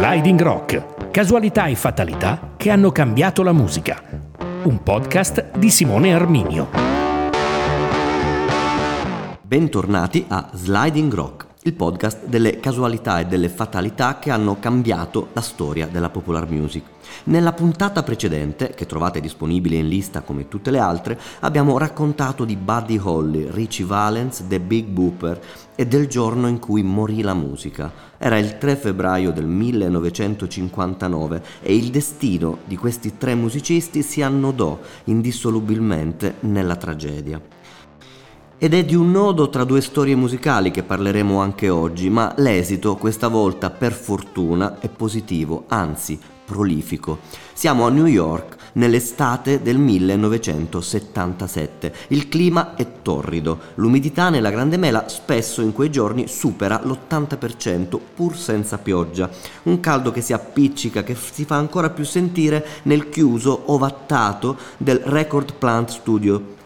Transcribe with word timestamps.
Sliding 0.00 0.40
Rock, 0.40 1.10
casualità 1.10 1.66
e 1.66 1.74
fatalità 1.74 2.54
che 2.56 2.70
hanno 2.70 2.90
cambiato 2.90 3.42
la 3.42 3.52
musica. 3.52 4.02
Un 4.62 4.82
podcast 4.82 5.58
di 5.58 5.68
Simone 5.68 6.14
Arminio. 6.14 6.68
Bentornati 9.42 10.24
a 10.26 10.48
Sliding 10.54 11.12
Rock, 11.12 11.48
il 11.64 11.74
podcast 11.74 12.24
delle 12.24 12.60
casualità 12.60 13.20
e 13.20 13.26
delle 13.26 13.50
fatalità 13.50 14.18
che 14.18 14.30
hanno 14.30 14.58
cambiato 14.58 15.28
la 15.34 15.42
storia 15.42 15.86
della 15.86 16.08
popular 16.08 16.48
music. 16.48 16.82
Nella 17.24 17.52
puntata 17.52 18.02
precedente, 18.02 18.72
che 18.74 18.86
trovate 18.86 19.20
disponibile 19.20 19.76
in 19.76 19.88
lista 19.88 20.22
come 20.22 20.48
tutte 20.48 20.70
le 20.70 20.78
altre, 20.78 21.18
abbiamo 21.40 21.78
raccontato 21.78 22.44
di 22.44 22.56
Buddy 22.56 22.98
Holly, 23.02 23.48
Richie 23.50 23.84
Valens, 23.84 24.44
The 24.46 24.60
Big 24.60 24.86
Booper 24.86 25.40
e 25.74 25.86
del 25.86 26.08
giorno 26.08 26.46
in 26.46 26.58
cui 26.58 26.82
morì 26.82 27.22
la 27.22 27.34
musica. 27.34 27.92
Era 28.18 28.38
il 28.38 28.58
3 28.58 28.76
febbraio 28.76 29.32
del 29.32 29.46
1959 29.46 31.42
e 31.62 31.74
il 31.74 31.90
destino 31.90 32.58
di 32.64 32.76
questi 32.76 33.16
tre 33.16 33.34
musicisti 33.34 34.02
si 34.02 34.22
annodò 34.22 34.78
indissolubilmente 35.04 36.34
nella 36.40 36.76
tragedia. 36.76 37.40
Ed 38.62 38.74
è 38.74 38.84
di 38.84 38.94
un 38.94 39.10
nodo 39.10 39.48
tra 39.48 39.64
due 39.64 39.80
storie 39.80 40.14
musicali 40.14 40.70
che 40.70 40.82
parleremo 40.82 41.40
anche 41.40 41.70
oggi, 41.70 42.10
ma 42.10 42.34
l'esito 42.36 42.96
questa 42.96 43.28
volta 43.28 43.70
per 43.70 43.94
fortuna 43.94 44.78
è 44.80 44.90
positivo, 44.90 45.64
anzi 45.68 46.20
prolifico. 46.50 47.20
Siamo 47.52 47.86
a 47.86 47.90
New 47.90 48.06
York 48.06 48.56
nell'estate 48.72 49.62
del 49.62 49.78
1977. 49.78 51.94
Il 52.08 52.28
clima 52.28 52.74
è 52.74 52.84
torrido, 53.02 53.60
l'umidità 53.76 54.30
nella 54.30 54.50
Grande 54.50 54.76
Mela 54.76 55.08
spesso 55.08 55.60
in 55.60 55.72
quei 55.72 55.92
giorni 55.92 56.26
supera 56.26 56.80
l'80% 56.82 58.00
pur 58.16 58.36
senza 58.36 58.78
pioggia. 58.78 59.30
Un 59.64 59.78
caldo 59.78 60.10
che 60.10 60.22
si 60.22 60.32
appiccica, 60.32 61.04
che 61.04 61.14
si 61.14 61.44
fa 61.44 61.54
ancora 61.54 61.90
più 61.90 62.04
sentire 62.04 62.66
nel 62.82 63.08
chiuso 63.10 63.62
ovattato 63.66 64.56
del 64.76 64.98
Record 64.98 65.54
Plant 65.54 65.90
Studio 65.90 66.58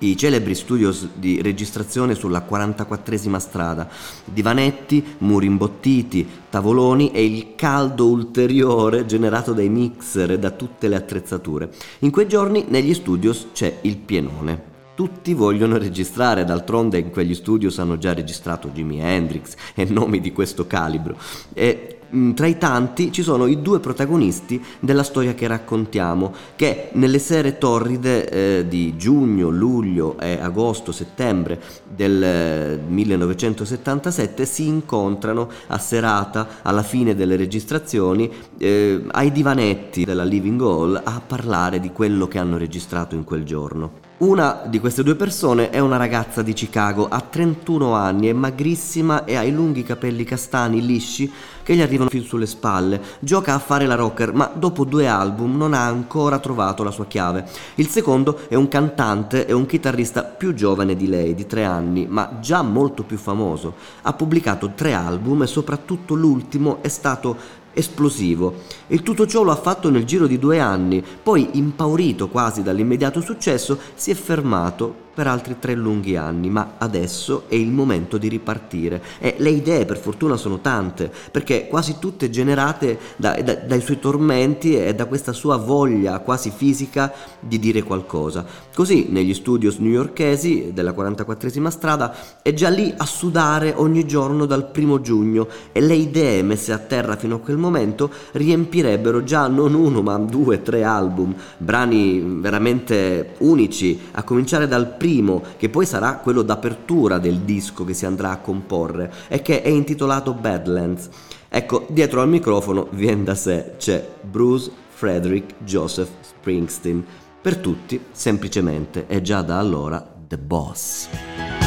i 0.00 0.16
celebri 0.16 0.54
studios 0.54 1.08
di 1.14 1.42
registrazione 1.42 2.14
sulla 2.14 2.46
44esima 2.48 3.38
strada, 3.38 3.88
divanetti, 4.24 5.04
muri 5.18 5.46
imbottiti, 5.46 6.26
tavoloni 6.48 7.10
e 7.12 7.24
il 7.24 7.54
caldo 7.56 8.08
ulteriore 8.08 9.06
generato 9.06 9.52
dai 9.52 9.68
mixer 9.68 10.32
e 10.32 10.38
da 10.38 10.50
tutte 10.50 10.88
le 10.88 10.96
attrezzature. 10.96 11.70
In 12.00 12.10
quei 12.10 12.28
giorni 12.28 12.64
negli 12.68 12.94
studios 12.94 13.48
c'è 13.52 13.78
il 13.82 13.96
pienone. 13.96 14.68
Tutti 14.94 15.32
vogliono 15.32 15.78
registrare, 15.78 16.44
d'altronde 16.44 16.98
in 16.98 17.10
quegli 17.10 17.34
studios 17.34 17.78
hanno 17.78 17.96
già 17.96 18.12
registrato 18.12 18.68
Jimi 18.68 19.00
Hendrix 19.00 19.54
e 19.74 19.84
nomi 19.84 20.20
di 20.20 20.32
questo 20.32 20.66
calibro. 20.66 21.16
E 21.54 21.99
tra 22.34 22.46
i 22.46 22.58
tanti 22.58 23.12
ci 23.12 23.22
sono 23.22 23.46
i 23.46 23.62
due 23.62 23.80
protagonisti 23.80 24.62
della 24.80 25.02
storia 25.02 25.34
che 25.34 25.46
raccontiamo, 25.46 26.32
che 26.56 26.90
nelle 26.92 27.18
sere 27.18 27.58
torride 27.58 28.28
eh, 28.28 28.68
di 28.68 28.96
giugno, 28.96 29.48
luglio 29.48 30.18
e 30.18 30.38
agosto, 30.40 30.92
settembre 30.92 31.60
del 31.86 32.22
eh, 32.22 32.80
1977 32.86 34.44
si 34.44 34.66
incontrano 34.66 35.48
a 35.68 35.78
serata 35.78 36.60
alla 36.62 36.82
fine 36.82 37.14
delle 37.14 37.36
registrazioni 37.36 38.30
eh, 38.58 39.04
ai 39.08 39.32
divanetti 39.32 40.04
della 40.04 40.24
Living 40.24 40.60
Hall 40.60 41.00
a 41.02 41.20
parlare 41.24 41.80
di 41.80 41.90
quello 41.92 42.26
che 42.28 42.38
hanno 42.38 42.56
registrato 42.56 43.14
in 43.14 43.24
quel 43.24 43.44
giorno. 43.44 44.09
Una 44.20 44.64
di 44.66 44.80
queste 44.80 45.02
due 45.02 45.14
persone 45.14 45.70
è 45.70 45.78
una 45.78 45.96
ragazza 45.96 46.42
di 46.42 46.52
Chicago, 46.52 47.08
ha 47.08 47.22
31 47.22 47.94
anni, 47.94 48.28
è 48.28 48.34
magrissima 48.34 49.24
e 49.24 49.34
ha 49.34 49.42
i 49.42 49.50
lunghi 49.50 49.82
capelli 49.82 50.24
castani 50.24 50.84
lisci 50.84 51.32
che 51.62 51.74
gli 51.74 51.80
arrivano 51.80 52.10
fin 52.10 52.24
sulle 52.24 52.44
spalle. 52.44 53.00
Gioca 53.20 53.54
a 53.54 53.58
fare 53.58 53.86
la 53.86 53.94
rocker, 53.94 54.34
ma 54.34 54.52
dopo 54.54 54.84
due 54.84 55.06
album 55.06 55.56
non 55.56 55.72
ha 55.72 55.86
ancora 55.86 56.38
trovato 56.38 56.82
la 56.82 56.90
sua 56.90 57.06
chiave. 57.06 57.48
Il 57.76 57.88
secondo 57.88 58.40
è 58.48 58.56
un 58.56 58.68
cantante 58.68 59.46
e 59.46 59.54
un 59.54 59.64
chitarrista 59.64 60.22
più 60.24 60.52
giovane 60.52 60.96
di 60.96 61.08
lei, 61.08 61.34
di 61.34 61.46
tre 61.46 61.64
anni, 61.64 62.06
ma 62.06 62.40
già 62.42 62.60
molto 62.60 63.04
più 63.04 63.16
famoso. 63.16 63.72
Ha 64.02 64.12
pubblicato 64.12 64.72
tre 64.74 64.92
album 64.92 65.44
e 65.44 65.46
soprattutto 65.46 66.12
l'ultimo 66.12 66.82
è 66.82 66.88
stato 66.88 67.38
esplosivo. 67.72 68.54
E 68.86 69.02
tutto 69.02 69.26
ciò 69.26 69.42
lo 69.42 69.52
ha 69.52 69.56
fatto 69.56 69.90
nel 69.90 70.04
giro 70.04 70.26
di 70.26 70.38
due 70.38 70.58
anni, 70.58 71.04
poi 71.22 71.50
impaurito 71.52 72.28
quasi 72.28 72.62
dall'immediato 72.62 73.20
successo 73.20 73.78
si 73.94 74.10
è 74.10 74.14
fermato 74.14 75.08
per 75.12 75.26
altri 75.26 75.56
tre 75.58 75.74
lunghi 75.74 76.16
anni, 76.16 76.48
ma 76.48 76.74
adesso 76.78 77.44
è 77.48 77.54
il 77.54 77.70
momento 77.70 78.18
di 78.18 78.28
ripartire 78.28 79.02
e 79.18 79.34
le 79.38 79.50
idee 79.50 79.84
per 79.84 79.98
fortuna 79.98 80.36
sono 80.36 80.60
tante, 80.60 81.10
perché 81.30 81.66
quasi 81.68 81.96
tutte 81.98 82.30
generate 82.30 82.98
da, 83.16 83.40
da, 83.42 83.54
dai 83.54 83.80
suoi 83.80 83.98
tormenti 83.98 84.76
e 84.76 84.94
da 84.94 85.06
questa 85.06 85.32
sua 85.32 85.56
voglia 85.56 86.18
quasi 86.20 86.50
fisica 86.54 87.12
di 87.40 87.58
dire 87.58 87.82
qualcosa. 87.82 88.44
Così 88.74 89.08
negli 89.10 89.34
studios 89.34 89.76
newyorkesi 89.76 90.70
della 90.72 90.92
44esima 90.92 91.68
strada 91.68 92.14
è 92.42 92.52
già 92.54 92.68
lì 92.68 92.92
a 92.96 93.04
sudare 93.04 93.74
ogni 93.76 94.06
giorno 94.06 94.46
dal 94.46 94.70
primo 94.70 95.00
giugno 95.00 95.48
e 95.72 95.80
le 95.80 95.94
idee 95.94 96.42
messe 96.42 96.72
a 96.72 96.78
terra 96.78 97.16
fino 97.16 97.36
a 97.36 97.40
quel 97.40 97.56
momento 97.56 98.10
riempirebbero 98.32 99.24
già 99.24 99.48
non 99.48 99.74
uno 99.74 100.02
ma 100.02 100.18
due, 100.18 100.62
tre 100.62 100.84
album, 100.84 101.34
brani 101.58 102.38
veramente 102.40 103.34
unici, 103.38 103.98
a 104.12 104.22
cominciare 104.22 104.68
dal 104.68 104.96
primo 105.00 105.42
che 105.56 105.70
poi 105.70 105.86
sarà 105.86 106.16
quello 106.16 106.42
d'apertura 106.42 107.18
del 107.18 107.38
disco 107.38 107.84
che 107.84 107.94
si 107.94 108.04
andrà 108.04 108.32
a 108.32 108.36
comporre 108.36 109.10
e 109.28 109.40
che 109.40 109.62
è 109.62 109.68
intitolato 109.68 110.34
Badlands. 110.34 111.08
Ecco, 111.48 111.86
dietro 111.88 112.20
al 112.20 112.28
microfono, 112.28 112.88
viene 112.90 113.22
da 113.22 113.34
sé, 113.34 113.76
c'è 113.78 114.06
Bruce 114.20 114.70
Frederick 114.90 115.54
Joseph 115.64 116.10
Springsteen. 116.20 117.02
Per 117.40 117.56
tutti, 117.56 117.98
semplicemente, 118.12 119.06
è 119.06 119.22
già 119.22 119.40
da 119.40 119.58
allora 119.58 120.06
The 120.28 120.36
Boss. 120.36 121.59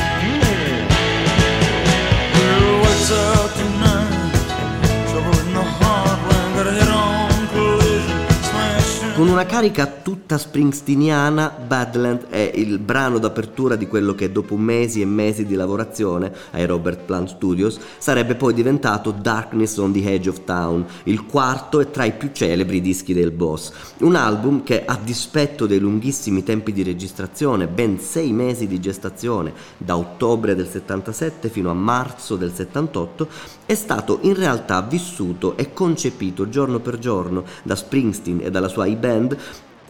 Con 9.16 9.28
una 9.28 9.46
carica 9.46 9.86
tutta 9.86 10.40
springsteeniana, 10.40 11.48
Badland 11.68 12.30
è 12.30 12.52
il 12.56 12.80
brano 12.80 13.20
d'apertura 13.20 13.76
di 13.76 13.88
quello 13.88 14.16
che 14.16 14.32
dopo 14.32 14.58
mesi 14.58 15.02
e 15.02 15.06
mesi 15.06 15.46
di 15.46 15.54
lavorazione 15.54 16.34
ai 16.50 16.66
Robert 16.66 17.02
Plant 17.02 17.30
Studios 17.30 17.80
sarebbe 18.00 18.34
poi 18.34 18.56
diventato 18.56 19.12
Darkness 19.12 19.78
on 19.78 19.94
the 19.94 20.12
Edge 20.12 20.30
of 20.30 20.46
Town, 20.46 20.84
il 21.04 21.26
quarto 21.26 21.80
e 21.80 21.92
tra 21.92 22.06
i 22.06 22.14
più 22.14 22.32
celebri 22.34 22.82
dischi 22.82 23.14
del 23.14 23.30
boss. 23.30 23.72
Un 24.00 24.16
album 24.16 24.64
che 24.64 24.84
a 24.84 24.98
dispetto 25.02 25.68
dei 25.68 25.78
lunghissimi 25.78 26.44
tempi 26.44 26.74
di 26.74 26.82
registrazione, 26.82 27.68
ben 27.68 28.00
sei 28.00 28.32
mesi 28.32 28.66
di 28.66 28.80
gestazione, 28.80 29.54
da 29.78 29.96
ottobre 29.96 30.56
del 30.56 30.68
77 30.68 31.50
fino 31.50 31.70
a 31.70 31.76
marzo 31.76 32.36
del 32.36 32.52
78, 32.52 33.28
è 33.68 33.76
stato 33.76 34.18
in 34.24 34.34
realtà 34.34 34.82
vissuto 34.82 35.56
e 35.56 35.72
concepito 35.72 36.50
giorno 36.50 36.80
per 36.80 36.98
giorno 36.98 37.44
da 37.62 37.76
Springsteen 37.76 38.40
e 38.42 38.50
dalla 38.50 38.68
sua 38.68 38.88
band 39.14 39.38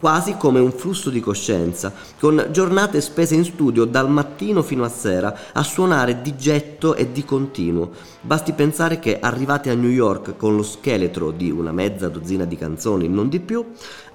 quasi 0.04 0.36
come 0.36 0.60
un 0.60 0.70
flusso 0.70 1.08
di 1.08 1.20
coscienza, 1.20 1.90
con 2.18 2.48
giornate 2.50 3.00
spese 3.00 3.36
in 3.36 3.44
studio 3.44 3.86
dal 3.86 4.10
mattino 4.10 4.60
fino 4.60 4.84
a 4.84 4.90
sera 4.90 5.34
a 5.54 5.62
suonare 5.62 6.20
di 6.20 6.36
getto 6.36 6.94
e 6.94 7.10
di 7.10 7.24
continuo. 7.24 7.92
Basti 8.20 8.52
pensare 8.52 8.98
che 8.98 9.18
arrivati 9.18 9.70
a 9.70 9.74
New 9.74 9.88
York 9.88 10.36
con 10.36 10.56
lo 10.56 10.62
scheletro 10.62 11.30
di 11.30 11.50
una 11.50 11.72
mezza 11.72 12.10
dozzina 12.10 12.44
di 12.44 12.58
canzoni, 12.58 13.08
non 13.08 13.30
di 13.30 13.40
più, 13.40 13.64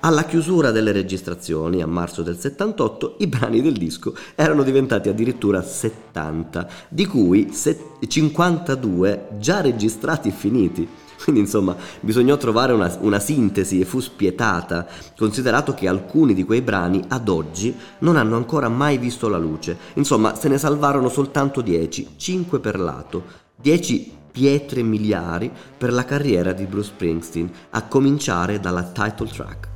alla 0.02 0.26
chiusura 0.26 0.70
delle 0.70 0.92
registrazioni 0.92 1.82
a 1.82 1.88
marzo 1.88 2.22
del 2.22 2.38
78 2.38 3.16
i 3.20 3.28
brani 3.28 3.60
del 3.60 3.74
disco 3.74 4.14
erano 4.36 4.62
diventati 4.62 5.10
addirittura 5.10 5.64
70, 5.64 6.70
di 6.90 7.08
cui 7.08 7.52
52 8.08 9.28
già 9.40 9.62
registrati 9.62 10.28
e 10.28 10.34
finiti. 10.34 10.88
Quindi 11.24 11.42
insomma 11.42 11.76
bisognò 12.00 12.38
trovare 12.38 12.74
una, 12.74 12.96
una, 13.02 13.20
sintesi 13.20 13.80
e 13.80 13.86
fu 13.86 14.00
spietata, 14.00 14.88
considerato 15.18 15.74
che 15.74 15.88
alcuni 15.88 16.34
di 16.34 16.44
quei 16.44 16.62
brani 16.62 17.04
ad 17.10 17.28
oggi 17.28 17.76
non 18.00 18.16
hanno 18.16 18.38
ancora 18.38 18.70
mai 18.70 18.98
visto 18.98 19.28
la 19.28 19.38
luce. 19.38 19.78
Insomma 19.96 20.36
se 20.36 20.48
ne 20.48 20.58
salvarono 20.58 21.10
soltanto 21.10 21.62
10, 21.62 22.14
5 22.16 22.60
per 22.60 22.80
lato, 22.80 23.24
10 23.56 24.18
pietre 24.32 24.84
miliari 24.84 25.52
per 25.78 25.92
la 25.92 26.06
carriera 26.06 26.54
di 26.54 26.66
Bruce 26.66 26.90
Springsteen, 26.90 27.52
a 27.72 27.84
cominciare 27.84 28.60
dalla 28.60 28.84
title 28.84 29.28
track. 29.28 29.69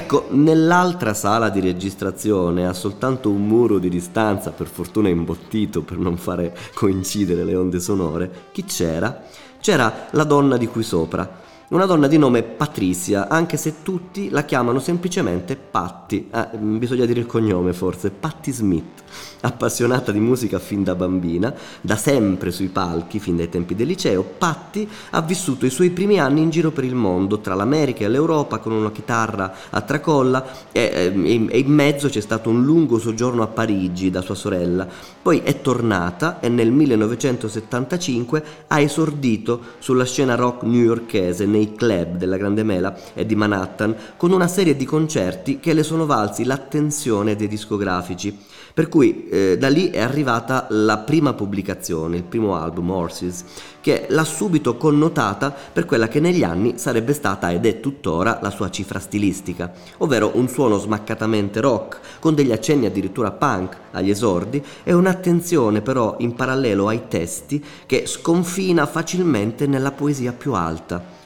Ecco, 0.00 0.28
nell'altra 0.30 1.12
sala 1.12 1.48
di 1.48 1.58
registrazione, 1.58 2.68
a 2.68 2.72
soltanto 2.72 3.30
un 3.30 3.44
muro 3.44 3.80
di 3.80 3.88
distanza, 3.88 4.52
per 4.52 4.68
fortuna 4.68 5.08
imbottito 5.08 5.82
per 5.82 5.98
non 5.98 6.16
fare 6.16 6.56
coincidere 6.72 7.42
le 7.42 7.56
onde 7.56 7.80
sonore, 7.80 8.30
chi 8.52 8.62
c'era? 8.62 9.24
C'era 9.60 10.06
la 10.12 10.22
donna 10.22 10.56
di 10.56 10.68
qui 10.68 10.84
sopra, 10.84 11.28
una 11.70 11.84
donna 11.84 12.06
di 12.06 12.16
nome 12.16 12.44
Patricia, 12.44 13.26
anche 13.26 13.56
se 13.56 13.82
tutti 13.82 14.30
la 14.30 14.44
chiamano 14.44 14.78
semplicemente 14.78 15.56
Patti. 15.56 16.28
Ah, 16.30 16.48
bisogna 16.56 17.04
dire 17.04 17.18
il 17.18 17.26
cognome 17.26 17.72
forse, 17.72 18.10
Patti 18.10 18.52
Smith. 18.52 19.02
Appassionata 19.40 20.10
di 20.10 20.18
musica 20.18 20.58
fin 20.58 20.82
da 20.82 20.94
bambina, 20.94 21.54
da 21.80 21.96
sempre 21.96 22.50
sui 22.50 22.68
palchi, 22.68 23.20
fin 23.20 23.36
dai 23.36 23.48
tempi 23.48 23.74
del 23.74 23.86
liceo, 23.86 24.22
Patti 24.22 24.88
ha 25.10 25.22
vissuto 25.22 25.64
i 25.64 25.70
suoi 25.70 25.90
primi 25.90 26.18
anni 26.18 26.42
in 26.42 26.50
giro 26.50 26.70
per 26.70 26.84
il 26.84 26.94
mondo, 26.94 27.38
tra 27.38 27.54
l'America 27.54 28.04
e 28.04 28.08
l'Europa, 28.08 28.58
con 28.58 28.72
una 28.72 28.90
chitarra 28.90 29.54
a 29.70 29.80
tracolla 29.82 30.44
e, 30.72 31.12
e 31.14 31.58
in 31.58 31.72
mezzo 31.72 32.08
c'è 32.08 32.20
stato 32.20 32.50
un 32.50 32.64
lungo 32.64 32.98
soggiorno 32.98 33.42
a 33.42 33.46
Parigi 33.46 34.10
da 34.10 34.22
sua 34.22 34.34
sorella. 34.34 34.86
Poi 35.22 35.40
è 35.44 35.60
tornata 35.60 36.40
e 36.40 36.48
nel 36.48 36.70
1975 36.72 38.44
ha 38.68 38.80
esordito 38.80 39.60
sulla 39.78 40.04
scena 40.04 40.34
rock 40.34 40.62
newyorkese 40.62 41.46
nei 41.46 41.74
club 41.74 42.16
della 42.16 42.36
Grande 42.36 42.62
Mela 42.62 42.96
e 43.14 43.26
di 43.26 43.34
Manhattan 43.34 43.94
con 44.16 44.32
una 44.32 44.48
serie 44.48 44.76
di 44.76 44.84
concerti 44.84 45.60
che 45.60 45.72
le 45.72 45.82
sono 45.82 46.06
valsi 46.06 46.44
l'attenzione 46.44 47.36
dei 47.36 47.48
discografici. 47.48 48.36
Per 48.78 48.88
cui 48.88 49.26
eh, 49.28 49.58
da 49.58 49.66
lì 49.66 49.90
è 49.90 49.98
arrivata 49.98 50.68
la 50.70 50.98
prima 50.98 51.32
pubblicazione, 51.32 52.14
il 52.14 52.22
primo 52.22 52.54
album, 52.54 52.90
Horses, 52.90 53.44
che 53.80 54.06
l'ha 54.08 54.22
subito 54.22 54.76
connotata 54.76 55.52
per 55.72 55.84
quella 55.84 56.06
che 56.06 56.20
negli 56.20 56.44
anni 56.44 56.78
sarebbe 56.78 57.12
stata 57.12 57.50
ed 57.50 57.66
è 57.66 57.80
tuttora 57.80 58.38
la 58.40 58.50
sua 58.50 58.70
cifra 58.70 59.00
stilistica, 59.00 59.72
ovvero 59.96 60.30
un 60.34 60.46
suono 60.46 60.78
smaccatamente 60.78 61.60
rock, 61.60 61.98
con 62.20 62.36
degli 62.36 62.52
accenni 62.52 62.86
addirittura 62.86 63.32
punk 63.32 63.76
agli 63.90 64.10
esordi 64.10 64.64
e 64.84 64.92
un'attenzione 64.92 65.80
però 65.80 66.14
in 66.20 66.36
parallelo 66.36 66.86
ai 66.86 67.08
testi 67.08 67.60
che 67.84 68.06
sconfina 68.06 68.86
facilmente 68.86 69.66
nella 69.66 69.90
poesia 69.90 70.30
più 70.30 70.52
alta. 70.52 71.17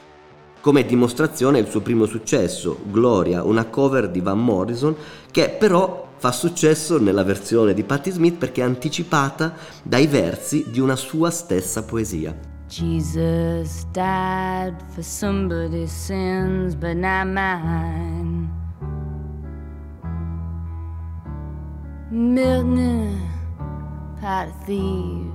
Come 0.63 0.85
dimostrazione 0.85 1.59
il 1.59 1.67
suo 1.67 1.81
primo 1.81 2.05
successo, 2.05 2.79
Gloria, 2.85 3.43
una 3.43 3.65
cover 3.65 4.09
di 4.09 4.21
Van 4.21 4.41
Morrison, 4.41 4.95
che 5.29 5.49
però 5.49 6.13
fa 6.15 6.31
successo 6.31 6.97
nella 6.97 7.25
versione 7.25 7.73
di 7.73 7.83
Patti 7.83 8.09
Smith 8.11 8.37
perché 8.37 8.61
è 8.61 8.63
anticipata 8.63 9.55
dai 9.83 10.07
versi 10.07 10.63
di 10.69 10.79
una 10.79 10.95
sua 10.95 11.31
stessa 11.31 11.83
poesia. 11.83 12.33
Jesus 12.69 13.85
died 13.91 14.81
for 14.93 15.03
somebody's 15.03 15.91
sins, 15.91 16.75
but 16.75 16.95
not 16.95 17.25
mine. 17.25 18.49
Milton, 22.09 23.19
of 24.21 24.65
thieves. 24.65 25.32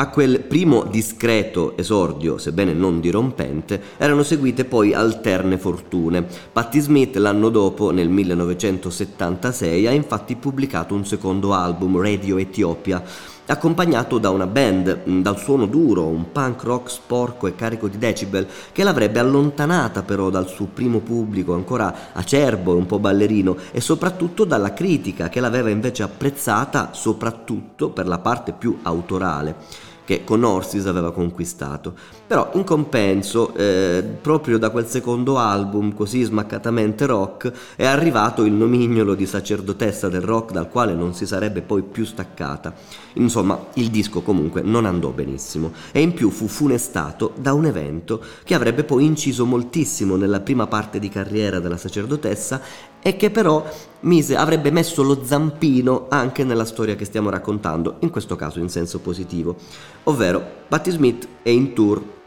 A 0.00 0.08
quel 0.08 0.40
primo 0.40 0.84
discreto 0.84 1.76
esordio, 1.76 2.38
sebbene 2.38 2.72
non 2.72 3.00
dirompente, 3.00 3.78
erano 3.98 4.22
seguite 4.22 4.64
poi 4.64 4.94
alterne 4.94 5.58
fortune. 5.58 6.26
Patti 6.50 6.80
Smith 6.80 7.16
l'anno 7.16 7.50
dopo, 7.50 7.90
nel 7.90 8.08
1976, 8.08 9.86
ha 9.86 9.90
infatti 9.90 10.36
pubblicato 10.36 10.94
un 10.94 11.04
secondo 11.04 11.52
album, 11.52 12.00
Radio 12.00 12.38
Ethiopia, 12.38 13.02
accompagnato 13.44 14.16
da 14.16 14.30
una 14.30 14.46
band 14.46 15.04
dal 15.04 15.38
suono 15.38 15.66
duro, 15.66 16.06
un 16.06 16.32
punk 16.32 16.62
rock 16.62 16.90
sporco 16.90 17.46
e 17.46 17.54
carico 17.54 17.86
di 17.86 17.98
decibel, 17.98 18.46
che 18.72 18.82
l'avrebbe 18.82 19.18
allontanata 19.18 20.02
però 20.02 20.30
dal 20.30 20.48
suo 20.48 20.68
primo 20.72 21.00
pubblico 21.00 21.52
ancora 21.52 22.12
acerbo 22.14 22.72
e 22.72 22.76
un 22.76 22.86
po' 22.86 22.98
ballerino 22.98 23.54
e 23.70 23.82
soprattutto 23.82 24.44
dalla 24.44 24.72
critica 24.72 25.28
che 25.28 25.40
l'aveva 25.40 25.68
invece 25.68 26.04
apprezzata 26.04 26.92
soprattutto 26.94 27.90
per 27.90 28.06
la 28.06 28.18
parte 28.18 28.52
più 28.52 28.78
autorale 28.82 29.88
che 30.10 30.24
con 30.24 30.42
Orsis 30.42 30.86
aveva 30.86 31.12
conquistato. 31.12 31.94
Però 32.26 32.50
in 32.54 32.64
compenso, 32.64 33.54
eh, 33.54 34.02
proprio 34.20 34.58
da 34.58 34.70
quel 34.70 34.86
secondo 34.86 35.38
album 35.38 35.94
così 35.94 36.24
smaccatamente 36.24 37.06
rock, 37.06 37.52
è 37.76 37.86
arrivato 37.86 38.44
il 38.44 38.52
nomignolo 38.52 39.14
di 39.14 39.24
sacerdotessa 39.24 40.08
del 40.08 40.22
rock 40.22 40.50
dal 40.50 40.68
quale 40.68 40.94
non 40.94 41.14
si 41.14 41.26
sarebbe 41.26 41.62
poi 41.62 41.82
più 41.82 42.04
staccata. 42.04 42.74
Insomma, 43.14 43.66
il 43.74 43.88
disco 43.90 44.20
comunque 44.22 44.62
non 44.62 44.84
andò 44.84 45.10
benissimo 45.10 45.72
e 45.92 46.00
in 46.00 46.12
più 46.12 46.30
fu 46.30 46.48
funestato 46.48 47.32
da 47.36 47.52
un 47.52 47.66
evento 47.66 48.20
che 48.42 48.54
avrebbe 48.54 48.82
poi 48.82 49.04
inciso 49.04 49.46
moltissimo 49.46 50.16
nella 50.16 50.40
prima 50.40 50.66
parte 50.66 50.98
di 50.98 51.08
carriera 51.08 51.60
della 51.60 51.76
sacerdotessa 51.76 52.60
e 53.02 53.16
che 53.16 53.30
però 53.30 53.64
mise, 54.00 54.36
avrebbe 54.36 54.70
messo 54.70 55.02
lo 55.02 55.24
zampino 55.24 56.06
anche 56.08 56.44
nella 56.44 56.64
storia 56.64 56.96
che 56.96 57.04
stiamo 57.04 57.30
raccontando, 57.30 57.96
in 58.00 58.10
questo 58.10 58.36
caso 58.36 58.60
in 58.60 58.68
senso 58.68 59.00
positivo, 59.00 59.56
ovvero 60.04 60.42
Patti 60.68 60.90
Smith 60.90 61.26
è 61.42 61.50
in 61.50 61.72
tour 61.72 62.18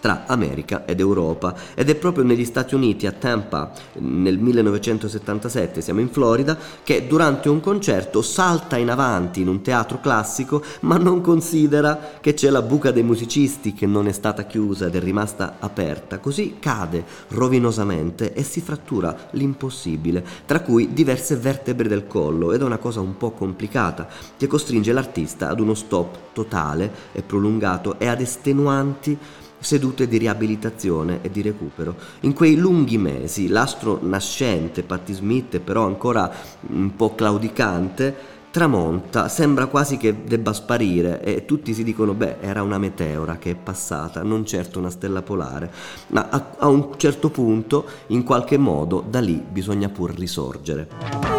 tra 0.00 0.24
America 0.26 0.84
ed 0.84 1.00
Europa. 1.00 1.54
Ed 1.74 1.88
è 1.90 1.94
proprio 1.94 2.24
negli 2.24 2.44
Stati 2.44 2.74
Uniti 2.74 3.06
a 3.06 3.12
Tampa 3.12 3.72
nel 3.94 4.38
1977, 4.38 5.80
siamo 5.80 6.00
in 6.00 6.10
Florida, 6.10 6.56
che 6.82 7.06
durante 7.06 7.48
un 7.48 7.60
concerto 7.60 8.22
salta 8.22 8.76
in 8.76 8.90
avanti 8.90 9.40
in 9.40 9.48
un 9.48 9.62
teatro 9.62 10.00
classico 10.00 10.62
ma 10.80 10.96
non 10.96 11.20
considera 11.20 12.16
che 12.20 12.34
c'è 12.34 12.50
la 12.50 12.62
buca 12.62 12.90
dei 12.90 13.02
musicisti 13.02 13.72
che 13.72 13.86
non 13.86 14.06
è 14.06 14.12
stata 14.12 14.44
chiusa 14.44 14.86
ed 14.86 14.94
è 14.94 15.00
rimasta 15.00 15.56
aperta, 15.58 16.18
così 16.18 16.56
cade 16.58 17.04
rovinosamente 17.28 18.32
e 18.32 18.42
si 18.42 18.60
frattura 18.60 19.16
l'impossibile, 19.32 20.24
tra 20.46 20.60
cui 20.60 20.92
diverse 20.92 21.36
vertebre 21.36 21.88
del 21.88 22.06
collo 22.06 22.52
ed 22.52 22.60
è 22.60 22.64
una 22.64 22.78
cosa 22.78 23.00
un 23.00 23.16
po' 23.16 23.32
complicata 23.32 24.08
che 24.36 24.46
costringe 24.46 24.92
l'artista 24.92 25.48
ad 25.48 25.60
uno 25.60 25.74
stop 25.74 26.16
totale 26.32 26.92
e 27.12 27.22
prolungato 27.22 27.98
e 27.98 28.06
ad 28.06 28.20
estenuanti 28.20 29.18
sedute 29.58 30.06
di 30.08 30.18
riabilitazione 30.18 31.20
e 31.22 31.30
di 31.30 31.42
recupero. 31.42 31.94
In 32.20 32.32
quei 32.32 32.56
lunghi 32.56 32.98
mesi 32.98 33.48
l'astro 33.48 33.98
nascente, 34.02 34.82
Patti 34.82 35.12
Smith, 35.12 35.58
però 35.60 35.84
ancora 35.86 36.30
un 36.68 36.94
po' 36.94 37.14
claudicante, 37.14 38.36
tramonta, 38.50 39.28
sembra 39.28 39.66
quasi 39.66 39.98
che 39.98 40.24
debba 40.24 40.52
sparire 40.52 41.22
e 41.22 41.44
tutti 41.44 41.74
si 41.74 41.84
dicono 41.84 42.14
beh 42.14 42.38
era 42.40 42.62
una 42.62 42.78
meteora 42.78 43.36
che 43.36 43.50
è 43.50 43.54
passata, 43.54 44.22
non 44.22 44.46
certo 44.46 44.78
una 44.78 44.90
stella 44.90 45.22
polare, 45.22 45.70
ma 46.08 46.28
a, 46.30 46.54
a 46.58 46.68
un 46.68 46.90
certo 46.96 47.30
punto 47.30 47.86
in 48.08 48.22
qualche 48.22 48.56
modo 48.56 49.04
da 49.06 49.20
lì 49.20 49.42
bisogna 49.48 49.88
pur 49.88 50.14
risorgere. 50.14 51.37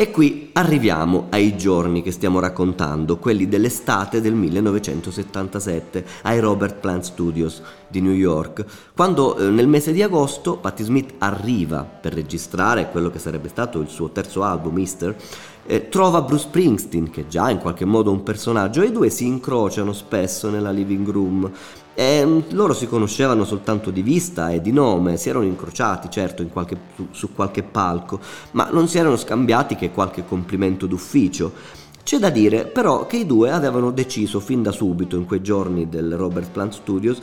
E 0.00 0.12
qui 0.12 0.50
arriviamo 0.52 1.26
ai 1.30 1.56
giorni 1.56 2.02
che 2.02 2.12
stiamo 2.12 2.38
raccontando, 2.38 3.16
quelli 3.16 3.48
dell'estate 3.48 4.20
del 4.20 4.32
1977, 4.32 6.06
ai 6.22 6.38
Robert 6.38 6.76
Plant 6.76 7.02
Studios 7.02 7.60
di 7.88 8.00
New 8.00 8.12
York, 8.12 8.64
quando 8.94 9.36
eh, 9.36 9.48
nel 9.50 9.66
mese 9.66 9.92
di 9.92 10.02
agosto 10.02 10.56
Patti 10.56 10.84
Smith 10.84 11.14
arriva 11.18 11.82
per 11.84 12.12
registrare 12.14 12.90
quello 12.90 13.10
che 13.10 13.18
sarebbe 13.18 13.48
stato 13.48 13.80
il 13.80 13.88
suo 13.88 14.10
terzo 14.10 14.42
album, 14.42 14.78
Easter, 14.78 15.16
eh, 15.66 15.88
trova 15.88 16.22
Bruce 16.22 16.44
Springsteen, 16.44 17.10
che 17.10 17.28
già 17.28 17.50
in 17.50 17.58
qualche 17.58 17.84
modo 17.84 18.10
è 18.10 18.14
un 18.14 18.22
personaggio, 18.22 18.82
e 18.82 18.86
i 18.86 18.92
due 18.92 19.10
si 19.10 19.26
incrociano 19.26 19.92
spesso 19.92 20.50
nella 20.50 20.70
living 20.70 21.08
room 21.08 21.50
e 21.98 22.24
mm, 22.24 22.40
loro 22.50 22.74
si 22.74 22.86
conoscevano 22.86 23.44
soltanto 23.44 23.90
di 23.90 24.02
vista 24.02 24.50
e 24.50 24.60
di 24.60 24.70
nome, 24.70 25.16
si 25.16 25.30
erano 25.30 25.44
incrociati 25.44 26.08
certo 26.08 26.46
qualche, 26.46 26.78
su, 26.94 27.08
su 27.10 27.34
qualche 27.34 27.64
palco, 27.64 28.20
ma 28.52 28.68
non 28.70 28.86
si 28.86 28.98
erano 28.98 29.16
scambiati 29.16 29.74
che 29.74 29.90
qualche 29.90 30.24
complimento 30.24 30.86
d'ufficio. 30.86 31.52
C'è 32.04 32.18
da 32.18 32.30
dire 32.30 32.64
però 32.64 33.06
che 33.06 33.16
i 33.16 33.26
due 33.26 33.50
avevano 33.50 33.90
deciso 33.90 34.38
fin 34.38 34.62
da 34.62 34.70
subito 34.70 35.16
in 35.16 35.26
quei 35.26 35.42
giorni 35.42 35.88
del 35.88 36.16
Robert 36.16 36.50
Plant 36.50 36.72
Studios 36.72 37.20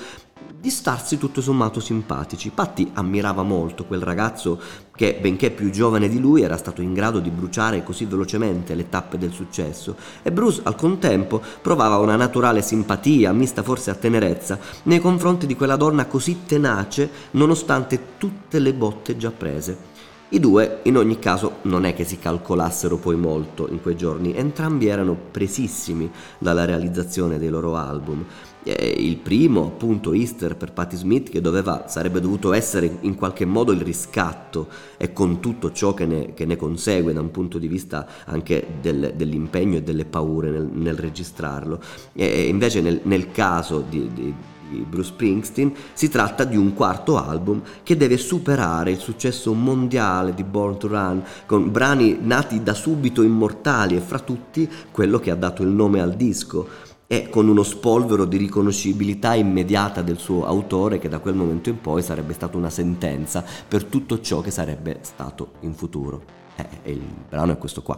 di 0.65 0.72
starsi 0.72 1.19
tutto 1.19 1.41
sommato 1.41 1.79
simpatici. 1.79 2.50
Patti 2.50 2.89
ammirava 2.95 3.43
molto 3.43 3.86
quel 3.86 4.01
ragazzo 4.01 4.60
che, 4.95 5.15
benché 5.22 5.51
più 5.51 5.69
giovane 5.69 6.10
di 6.10 6.19
lui, 6.19 6.41
era 6.41 6.57
stato 6.57 6.81
in 6.81 6.91
grado 6.91 7.19
di 7.19 7.29
bruciare 7.29 7.84
così 7.84 8.05
velocemente 8.05 8.74
le 8.74 8.89
tappe 8.89 9.19
del 9.19 9.31
successo, 9.31 9.95
e 10.24 10.31
Bruce 10.31 10.62
al 10.63 10.75
contempo 10.75 11.39
provava 11.62 11.98
una 11.98 12.15
naturale 12.15 12.63
simpatia, 12.63 13.31
mista 13.31 13.62
forse 13.62 13.91
a 13.91 13.93
tenerezza, 13.93 14.57
nei 14.86 15.00
confronti 15.00 15.45
di 15.45 15.55
quella 15.55 15.75
donna 15.75 16.07
così 16.07 16.45
tenace 16.48 17.12
nonostante 17.31 18.17
tutte 18.17 18.57
le 18.57 18.74
botte 18.74 19.17
già 19.17 19.29
prese. 19.29 19.93
I 20.29 20.39
due, 20.39 20.79
in 20.86 20.98
ogni 20.98 21.19
caso, 21.19 21.57
non 21.62 21.86
è 21.86 21.93
che 21.93 22.05
si 22.05 22.17
calcolassero 22.17 22.98
poi 22.98 23.15
molto 23.15 23.67
in 23.69 23.84
quei 23.84 23.95
giorni, 23.95 24.36
entrambi 24.36 24.88
erano 24.88 25.15
presissimi 25.29 26.10
dalla 26.39 26.65
realizzazione 26.65 27.38
dei 27.38 27.50
loro 27.50 27.75
album 27.75 28.25
il 28.72 29.17
primo, 29.17 29.65
appunto, 29.65 30.13
Easter 30.13 30.55
per 30.55 30.74
Patti 30.74 30.95
Smith, 30.95 31.29
che 31.29 31.41
doveva, 31.41 31.86
sarebbe 31.88 32.19
dovuto 32.19 32.53
essere 32.53 32.98
in 33.01 33.15
qualche 33.15 33.45
modo 33.45 33.72
il 33.72 33.81
riscatto 33.81 34.67
e 34.98 35.13
con 35.13 35.39
tutto 35.39 35.72
ciò 35.72 35.93
che 35.93 36.05
ne, 36.05 36.34
che 36.34 36.45
ne 36.45 36.55
consegue 36.55 37.13
da 37.13 37.22
un 37.22 37.31
punto 37.31 37.57
di 37.57 37.67
vista 37.67 38.07
anche 38.25 38.65
del, 38.81 39.13
dell'impegno 39.15 39.77
e 39.77 39.84
delle 39.84 40.05
paure 40.05 40.50
nel, 40.50 40.69
nel 40.72 40.95
registrarlo. 40.95 41.79
E 42.13 42.48
invece 42.48 42.81
nel, 42.81 43.01
nel 43.03 43.31
caso 43.31 43.84
di 43.88 44.34
di 44.69 44.86
Bruce 44.88 45.10
Springsteen, 45.10 45.74
si 45.93 46.10
tratta 46.10 46.43
di 46.43 46.57
un 46.57 46.74
quarto 46.74 47.17
album 47.17 47.62
che 47.84 47.95
deve 47.95 48.17
superare 48.17 48.91
il 48.91 48.98
successo 48.98 49.53
mondiale 49.53 50.34
di 50.34 50.43
Born 50.43 50.77
to 50.77 50.88
Run 50.88 51.24
con 51.45 51.72
brani 51.72 52.17
nati 52.22 52.63
da 52.63 52.74
subito 52.74 53.22
immortali 53.22 53.95
e 53.95 54.01
fra 54.01 54.19
tutti 54.19 54.69
quello 54.91 55.19
che 55.19 55.31
ha 55.31 55.36
dato 55.36 55.63
il 55.63 55.69
nome 55.69 56.01
al 56.01 56.15
disco 56.15 56.93
e 57.07 57.29
con 57.29 57.47
uno 57.47 57.63
spolvero 57.63 58.25
di 58.25 58.38
riconoscibilità 58.38 59.35
immediata 59.35 60.01
del 60.01 60.17
suo 60.17 60.45
autore 60.45 61.00
che 61.00 61.09
da 61.09 61.19
quel 61.19 61.35
momento 61.35 61.69
in 61.69 61.79
poi 61.79 62.01
sarebbe 62.01 62.33
stata 62.33 62.57
una 62.57 62.69
sentenza 62.69 63.43
per 63.67 63.83
tutto 63.85 64.19
ciò 64.21 64.41
che 64.41 64.51
sarebbe 64.51 65.00
stato 65.01 65.53
in 65.62 65.74
futuro. 65.74 66.43
Eh, 66.55 66.67
e 66.83 66.91
il 66.91 67.03
brano 67.29 67.51
è 67.51 67.57
questo 67.57 67.81
qua. 67.81 67.97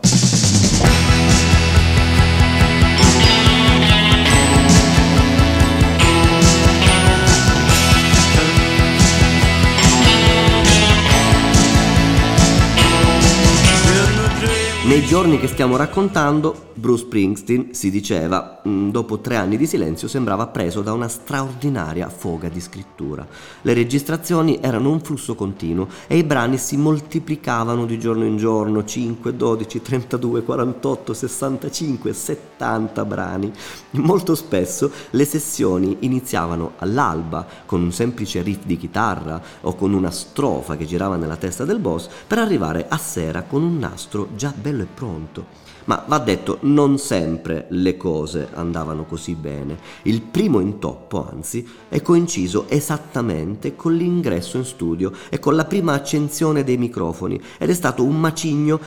Nei 14.87 15.03
giorni 15.03 15.37
che 15.37 15.49
stiamo 15.49 15.75
raccontando, 15.75 16.69
Bruce 16.73 17.03
Springsteen, 17.03 17.73
si 17.73 17.91
diceva, 17.91 18.61
mm, 18.65 18.89
dopo 18.89 19.19
tre 19.19 19.35
anni 19.35 19.57
di 19.57 19.67
silenzio 19.67 20.07
sembrava 20.07 20.47
preso 20.47 20.81
da 20.81 20.93
una 20.93 21.09
straordinaria 21.09 22.07
foga 22.07 22.47
di 22.47 22.61
scrittura. 22.61 23.27
Le 23.63 23.73
registrazioni 23.73 24.59
erano 24.61 24.91
un 24.91 25.01
flusso 25.01 25.35
continuo 25.35 25.89
e 26.07 26.17
i 26.17 26.23
brani 26.23 26.57
si 26.57 26.77
moltiplicavano 26.77 27.85
di 27.85 27.99
giorno 27.99 28.23
in 28.23 28.37
giorno, 28.37 28.85
5, 28.85 29.35
12, 29.35 29.81
32, 29.81 30.43
48, 30.43 31.13
65, 31.13 32.13
70 32.13 33.03
brani. 33.03 33.51
Molto 33.91 34.35
spesso 34.35 34.89
le 35.09 35.25
sessioni 35.25 35.97
iniziavano 36.01 36.73
all'alba 36.77 37.45
con 37.65 37.81
un 37.81 37.91
semplice 37.91 38.41
riff 38.41 38.63
di 38.63 38.77
chitarra 38.77 39.41
o 39.61 39.75
con 39.75 39.91
una 39.91 40.11
strofa 40.11 40.77
che 40.77 40.85
girava 40.85 41.17
nella 41.17 41.35
testa 41.35 41.65
del 41.65 41.79
boss 41.79 42.07
per 42.25 42.37
arrivare 42.37 42.85
a 42.87 42.97
sera 42.97 43.41
con 43.41 43.63
un 43.63 43.79
nastro 43.79 44.29
già 44.35 44.53
bello 44.55 44.76
bello 44.77 44.83
e 44.83 44.87
pronto. 44.93 45.45
Ma 45.85 46.03
va 46.05 46.19
detto, 46.19 46.59
non 46.61 46.97
sempre 46.97 47.65
le 47.69 47.95
cose 47.95 48.49
andavano 48.53 49.05
così 49.05 49.35
bene. 49.35 49.79
Il 50.03 50.21
primo 50.21 50.59
intoppo, 50.59 51.27
anzi, 51.29 51.67
è 51.87 52.01
coinciso 52.01 52.65
esattamente 52.67 53.75
con 53.75 53.95
l'ingresso 53.95 54.57
in 54.57 54.65
studio 54.65 55.11
e 55.29 55.39
con 55.39 55.55
la 55.55 55.65
prima 55.65 55.93
accensione 55.93 56.63
dei 56.63 56.77
microfoni 56.77 57.41
ed 57.57 57.69
è 57.69 57.73
stato 57.73 58.03
un 58.03 58.19
macigno 58.19 58.79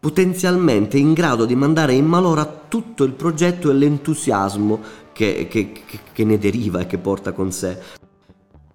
potenzialmente 0.00 0.98
in 0.98 1.12
grado 1.12 1.44
di 1.44 1.54
mandare 1.54 1.92
in 1.92 2.06
malora 2.06 2.46
tutto 2.46 3.04
il 3.04 3.12
progetto 3.12 3.70
e 3.70 3.74
l'entusiasmo 3.74 4.80
che, 5.12 5.46
che, 5.50 5.72
che 6.12 6.24
ne 6.24 6.38
deriva 6.38 6.80
e 6.80 6.86
che 6.86 6.98
porta 6.98 7.32
con 7.32 7.52
sé. 7.52 8.05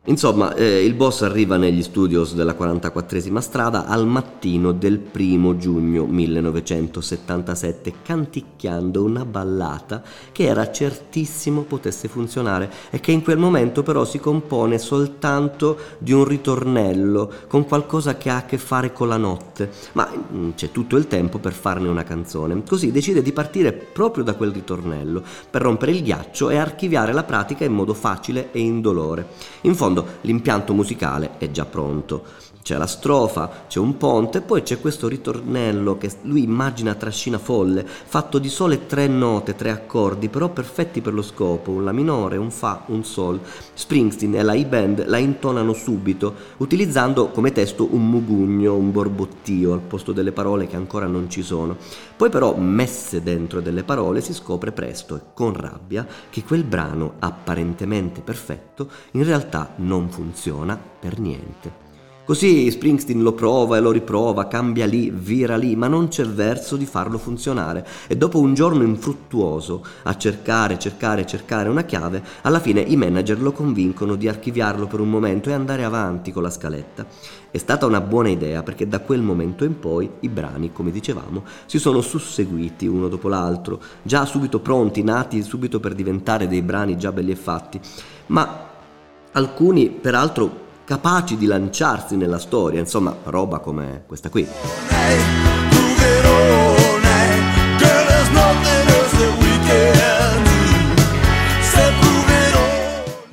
Insomma, 0.06 0.56
eh, 0.56 0.84
il 0.84 0.96
boss 0.96 1.22
arriva 1.22 1.58
negli 1.58 1.84
studios 1.84 2.34
della 2.34 2.56
44esima 2.60 3.38
strada 3.38 3.86
al 3.86 4.08
mattino 4.08 4.72
del 4.72 4.98
primo 4.98 5.58
giugno 5.58 6.08
1977 6.08 7.94
canticchiando 8.02 9.04
una 9.04 9.26
ballata 9.26 10.02
che 10.32 10.46
era 10.46 10.72
certissimo 10.72 11.62
potesse 11.62 12.08
funzionare 12.08 12.72
e 12.90 13.00
che 13.00 13.12
in 13.12 13.22
quel 13.22 13.38
momento 13.38 13.84
però 13.84 14.04
si 14.04 14.20
compone 14.20 14.80
soltanto 14.80 15.78
di 16.00 16.14
un 16.14 16.26
ritornello 16.26 17.32
con 17.48 17.68
qualcosa 17.68 18.18
che 18.18 18.32
ha 18.32 18.38
a 18.38 18.46
che 18.46 18.58
fare 18.58 18.92
con 18.92 19.08
la 19.08 19.18
notte, 19.18 19.70
ma 19.92 20.12
mm, 20.12 20.50
c'è 20.56 20.72
tutto 20.72 20.98
il 20.98 21.06
tempo 21.06 21.38
per 21.38 21.54
farne 21.54 21.88
una 21.88 22.04
canzone. 22.04 22.64
Così 22.68 22.92
decide 22.92 23.22
di 23.22 23.34
partire 23.34 23.72
proprio 23.72 24.24
da 24.24 24.34
quel 24.34 24.50
ritornello 24.50 25.22
per 25.48 25.62
rompere 25.62 25.92
il 25.92 26.02
ghiaccio 26.02 26.50
e 26.50 26.58
archiviare 26.58 27.14
la 27.14 27.24
pratica 27.24 27.66
in 27.66 27.74
modo 27.74 27.94
facile 27.94 28.50
e 28.52 28.62
indolore. 28.62 29.28
In 29.62 29.76
fondo 29.76 29.90
fondo 29.92 30.08
l'impianto 30.22 30.74
musicale 30.74 31.32
è 31.38 31.52
già 31.52 31.66
pronto. 31.66 32.24
C'è 32.62 32.78
la 32.78 32.86
strofa, 32.86 33.66
c'è 33.68 33.80
un 33.80 33.98
ponte 33.98 34.38
e 34.38 34.42
poi 34.42 34.62
c'è 34.62 34.80
questo 34.80 35.08
ritornello 35.08 35.98
che 35.98 36.12
lui 36.24 36.44
immagina 36.44 36.94
trascina 36.94 37.40
folle, 37.40 37.84
fatto 37.86 38.38
di 38.38 38.50
sole 38.50 38.86
tre 38.86 39.08
note, 39.08 39.56
tre 39.56 39.72
accordi, 39.72 40.30
però 40.30 40.50
perfetti 40.50 41.02
per 41.02 41.14
lo 41.14 41.24
scopo, 41.24 41.72
un 41.72 41.84
La 41.84 41.92
minore, 41.92 42.38
un 42.38 42.52
Fa, 42.52 42.84
un 42.88 43.04
Sol. 43.04 43.40
Springsteen 43.74 44.36
e 44.36 44.44
la 44.44 44.54
E-Band 44.54 45.08
la 45.08 45.18
intonano 45.18 45.74
subito, 45.74 46.36
utilizzando 46.58 47.30
come 47.30 47.52
testo 47.52 47.88
un 47.92 48.08
mugugno, 48.08 48.76
un 48.76 48.92
borbottio, 48.92 49.74
al 49.74 49.82
posto 49.82 50.12
delle 50.12 50.32
parole 50.32 50.68
che 50.68 50.76
ancora 50.76 51.08
non 51.08 51.32
ci 51.32 51.42
sono. 51.42 51.78
Poi 52.16 52.30
però, 52.30 52.56
messe 52.56 53.24
dentro 53.24 53.60
delle 53.60 53.84
parole, 53.84 54.22
si 54.22 54.34
scopre 54.34 54.72
presto 54.72 55.16
e 55.16 55.22
con 55.34 55.54
rabbia 55.54 56.06
che 56.30 56.44
quel 56.44 56.64
brano 56.64 57.14
apparentemente 57.18 58.22
perfetto 58.22 58.90
in 59.12 59.24
realtà 59.24 59.74
non 59.78 60.10
funziona 60.10 60.80
per 61.00 61.20
niente. 61.20 61.90
Così 62.32 62.72
Springsteen 62.72 63.22
lo 63.22 63.34
prova 63.34 63.76
e 63.76 63.82
lo 63.82 63.92
riprova, 63.92 64.48
cambia 64.48 64.86
lì, 64.86 65.12
vira 65.14 65.58
lì, 65.58 65.76
ma 65.76 65.90
non 65.90 66.08
c'è 66.08 66.26
verso 66.26 66.78
di 66.78 66.86
farlo 66.86 67.18
funzionare. 67.18 67.86
E 68.08 68.16
dopo 68.16 68.40
un 68.40 68.54
giorno 68.54 68.84
infruttuoso 68.84 69.84
a 70.04 70.16
cercare, 70.16 70.80
cercare, 70.80 71.26
cercare 71.26 71.68
una 71.68 71.84
chiave, 71.84 72.24
alla 72.44 72.62
fine 72.62 72.80
i 72.80 72.96
manager 72.96 73.42
lo 73.42 73.52
convincono 73.52 74.16
di 74.16 74.30
archiviarlo 74.30 74.88
per 74.88 75.02
un 75.02 75.10
momento 75.10 75.50
e 75.50 75.54
andare 75.54 75.84
avanti 75.84 76.32
con 76.32 76.44
la 76.44 76.50
scaletta. 76.50 77.06
È 77.52 77.58
stata 77.58 77.86
una 77.86 78.00
buona 78.00 78.30
idea 78.30 78.64
perché 78.64 78.88
da 78.88 79.02
quel 79.02 79.22
momento 79.22 79.66
in 79.66 79.78
poi 79.78 80.10
i 80.22 80.30
brani, 80.30 80.72
come 80.72 80.92
dicevamo, 80.92 81.44
si 81.66 81.80
sono 81.80 82.00
susseguiti 82.00 82.88
uno 82.88 83.10
dopo 83.10 83.28
l'altro, 83.28 83.82
già 84.04 84.24
subito 84.24 84.62
pronti, 84.62 85.04
nati 85.04 85.44
subito 85.44 85.82
per 85.82 85.94
diventare 85.94 86.48
dei 86.48 86.62
brani 86.62 86.98
già 86.98 87.12
belli 87.12 87.32
e 87.32 87.36
fatti. 87.36 87.78
Ma 88.28 88.70
alcuni, 89.34 89.90
peraltro, 89.90 90.70
capaci 90.84 91.38
di 91.38 91.46
lanciarsi 91.46 92.16
nella 92.16 92.40
storia, 92.40 92.80
insomma, 92.80 93.16
roba 93.24 93.60
come 93.60 94.04
questa 94.08 94.30
qui. 94.30 94.48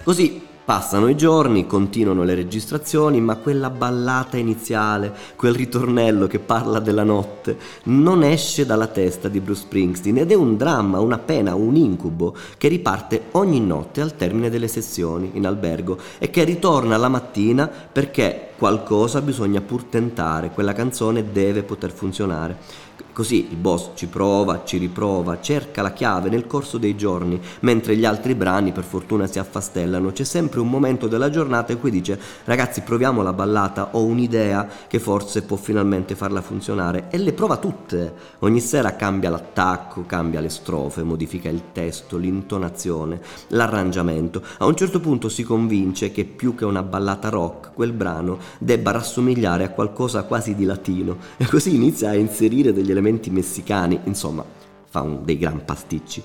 Così 0.04 0.47
Passano 0.68 1.08
i 1.08 1.16
giorni, 1.16 1.66
continuano 1.66 2.24
le 2.24 2.34
registrazioni, 2.34 3.22
ma 3.22 3.36
quella 3.36 3.70
ballata 3.70 4.36
iniziale, 4.36 5.14
quel 5.34 5.54
ritornello 5.54 6.26
che 6.26 6.40
parla 6.40 6.78
della 6.78 7.04
notte, 7.04 7.56
non 7.84 8.22
esce 8.22 8.66
dalla 8.66 8.88
testa 8.88 9.28
di 9.28 9.40
Bruce 9.40 9.62
Springsteen 9.62 10.18
ed 10.18 10.30
è 10.30 10.34
un 10.34 10.58
dramma, 10.58 11.00
una 11.00 11.16
pena, 11.16 11.54
un 11.54 11.74
incubo 11.74 12.36
che 12.58 12.68
riparte 12.68 13.28
ogni 13.30 13.60
notte 13.60 14.02
al 14.02 14.14
termine 14.14 14.50
delle 14.50 14.68
sessioni 14.68 15.30
in 15.32 15.46
albergo 15.46 15.96
e 16.18 16.28
che 16.28 16.44
ritorna 16.44 16.98
la 16.98 17.08
mattina 17.08 17.66
perché 17.66 18.47
qualcosa 18.58 19.20
bisogna 19.20 19.60
pur 19.60 19.84
tentare, 19.84 20.50
quella 20.50 20.72
canzone 20.72 21.30
deve 21.30 21.62
poter 21.62 21.92
funzionare. 21.92 22.86
Così 23.12 23.48
il 23.50 23.56
boss 23.56 23.90
ci 23.94 24.06
prova, 24.06 24.62
ci 24.64 24.76
riprova, 24.78 25.40
cerca 25.40 25.82
la 25.82 25.92
chiave 25.92 26.28
nel 26.28 26.46
corso 26.46 26.78
dei 26.78 26.96
giorni, 26.96 27.40
mentre 27.60 27.96
gli 27.96 28.04
altri 28.04 28.36
brani 28.36 28.70
per 28.70 28.84
fortuna 28.84 29.26
si 29.26 29.40
affastellano. 29.40 30.12
C'è 30.12 30.22
sempre 30.22 30.60
un 30.60 30.68
momento 30.68 31.08
della 31.08 31.28
giornata 31.28 31.72
in 31.72 31.80
cui 31.80 31.90
dice 31.90 32.18
ragazzi 32.44 32.80
proviamo 32.82 33.22
la 33.22 33.32
ballata, 33.32 33.88
ho 33.92 34.04
un'idea 34.04 34.68
che 34.86 35.00
forse 35.00 35.42
può 35.42 35.56
finalmente 35.56 36.14
farla 36.14 36.40
funzionare 36.40 37.06
e 37.10 37.18
le 37.18 37.32
prova 37.32 37.56
tutte. 37.56 38.14
Ogni 38.40 38.60
sera 38.60 38.94
cambia 38.94 39.30
l'attacco, 39.30 40.04
cambia 40.06 40.38
le 40.38 40.48
strofe, 40.48 41.02
modifica 41.02 41.48
il 41.48 41.72
testo, 41.72 42.18
l'intonazione, 42.18 43.20
l'arrangiamento. 43.48 44.42
A 44.58 44.66
un 44.66 44.76
certo 44.76 45.00
punto 45.00 45.28
si 45.28 45.42
convince 45.42 46.12
che 46.12 46.24
più 46.24 46.54
che 46.54 46.64
una 46.64 46.84
ballata 46.84 47.30
rock, 47.30 47.72
quel 47.74 47.92
brano 47.92 48.38
debba 48.58 48.90
rassomigliare 48.90 49.64
a 49.64 49.70
qualcosa 49.70 50.24
quasi 50.24 50.54
di 50.54 50.64
latino 50.64 51.18
e 51.36 51.46
così 51.46 51.74
inizia 51.74 52.10
a 52.10 52.14
inserire 52.14 52.72
degli 52.72 52.90
elementi 52.90 53.30
messicani, 53.30 54.00
insomma, 54.04 54.44
fa 54.88 55.02
un, 55.02 55.24
dei 55.24 55.38
gran 55.38 55.64
pasticci. 55.64 56.22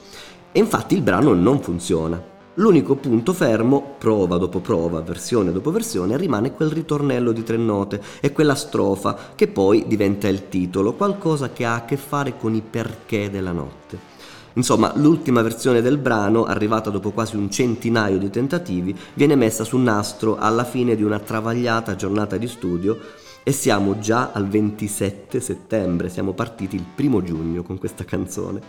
E 0.52 0.60
infatti 0.60 0.96
il 0.96 1.02
brano 1.02 1.34
non 1.34 1.62
funziona. 1.62 2.32
L'unico 2.58 2.96
punto 2.96 3.34
fermo, 3.34 3.96
prova 3.98 4.38
dopo 4.38 4.60
prova, 4.60 5.02
versione 5.02 5.52
dopo 5.52 5.72
versione, 5.72 6.18
rimane 6.18 6.54
quel 6.54 6.70
ritornello 6.70 7.32
di 7.32 7.42
tre 7.42 7.58
note 7.58 8.00
e 8.20 8.32
quella 8.32 8.54
strofa 8.54 9.18
che 9.34 9.48
poi 9.48 9.86
diventa 9.88 10.28
il 10.28 10.50
titolo, 10.50 10.94
qualcosa 10.94 11.52
che 11.52 11.66
ha 11.66 11.74
a 11.74 11.86
che 11.86 11.98
fare 11.98 12.38
con 12.38 12.54
i 12.54 12.62
perché 12.62 13.32
della 13.32 13.52
notte. 13.52 14.13
Insomma, 14.54 14.94
l'ultima 14.96 15.42
versione 15.42 15.82
del 15.82 15.98
brano, 15.98 16.46
arrivata 16.46 16.90
dopo 16.90 17.12
quasi 17.12 17.36
un 17.36 17.50
centinaio 17.50 18.18
di 18.18 18.30
tentativi, 18.30 18.96
viene 19.16 19.36
messa 19.36 19.64
su 19.64 19.78
nastro 19.78 20.38
alla 20.38 20.64
fine 20.64 20.96
di 20.96 21.04
una 21.04 21.20
travagliata 21.20 21.96
giornata 21.96 22.38
di 22.38 22.48
studio 22.48 23.00
e 23.44 23.52
siamo 23.52 24.00
già 24.00 24.32
al 24.32 24.48
27 24.48 25.42
settembre, 25.42 26.10
siamo 26.10 26.34
partiti 26.34 26.76
il 26.76 26.86
primo 26.96 27.22
giugno 27.22 27.64
con 27.64 27.78
questa 27.78 28.06
canzone. 28.06 28.62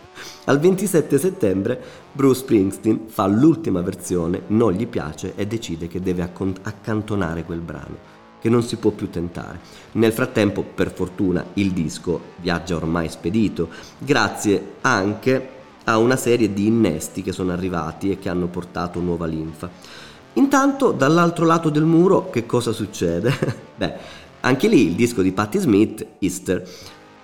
Al 0.45 0.59
27 0.59 1.17
settembre 1.17 1.81
Bruce 2.11 2.41
Springsteen 2.41 3.01
fa 3.07 3.25
l'ultima 3.27 3.81
versione, 3.81 4.41
non 4.47 4.73
gli 4.73 4.87
piace 4.87 5.33
e 5.35 5.47
decide 5.47 5.87
che 5.87 6.01
deve 6.01 6.29
accantonare 6.61 7.45
quel 7.45 7.61
brano 7.61 8.13
che 8.45 8.51
non 8.51 8.61
si 8.61 8.75
può 8.75 8.91
più 8.91 9.09
tentare. 9.09 9.59
Nel 9.93 10.11
frattempo, 10.11 10.61
per 10.61 10.93
fortuna, 10.93 11.43
il 11.53 11.71
disco 11.71 12.33
viaggia 12.41 12.75
ormai 12.75 13.09
spedito, 13.09 13.69
grazie 13.97 14.73
anche 14.81 15.54
a 15.85 15.97
una 15.97 16.15
serie 16.15 16.53
di 16.53 16.67
innesti 16.67 17.21
che 17.21 17.31
sono 17.31 17.51
arrivati 17.51 18.11
e 18.11 18.19
che 18.19 18.29
hanno 18.29 18.47
portato 18.47 18.99
nuova 18.99 19.25
linfa. 19.25 19.69
Intanto, 20.33 20.91
dall'altro 20.91 21.45
lato 21.45 21.69
del 21.69 21.85
muro, 21.85 22.29
che 22.29 22.45
cosa 22.45 22.71
succede? 22.71 23.33
Beh, 23.75 23.93
anche 24.41 24.67
lì 24.67 24.87
il 24.87 24.95
disco 24.95 25.21
di 25.21 25.31
Patti 25.31 25.57
Smith, 25.57 26.05
Easter, 26.19 26.67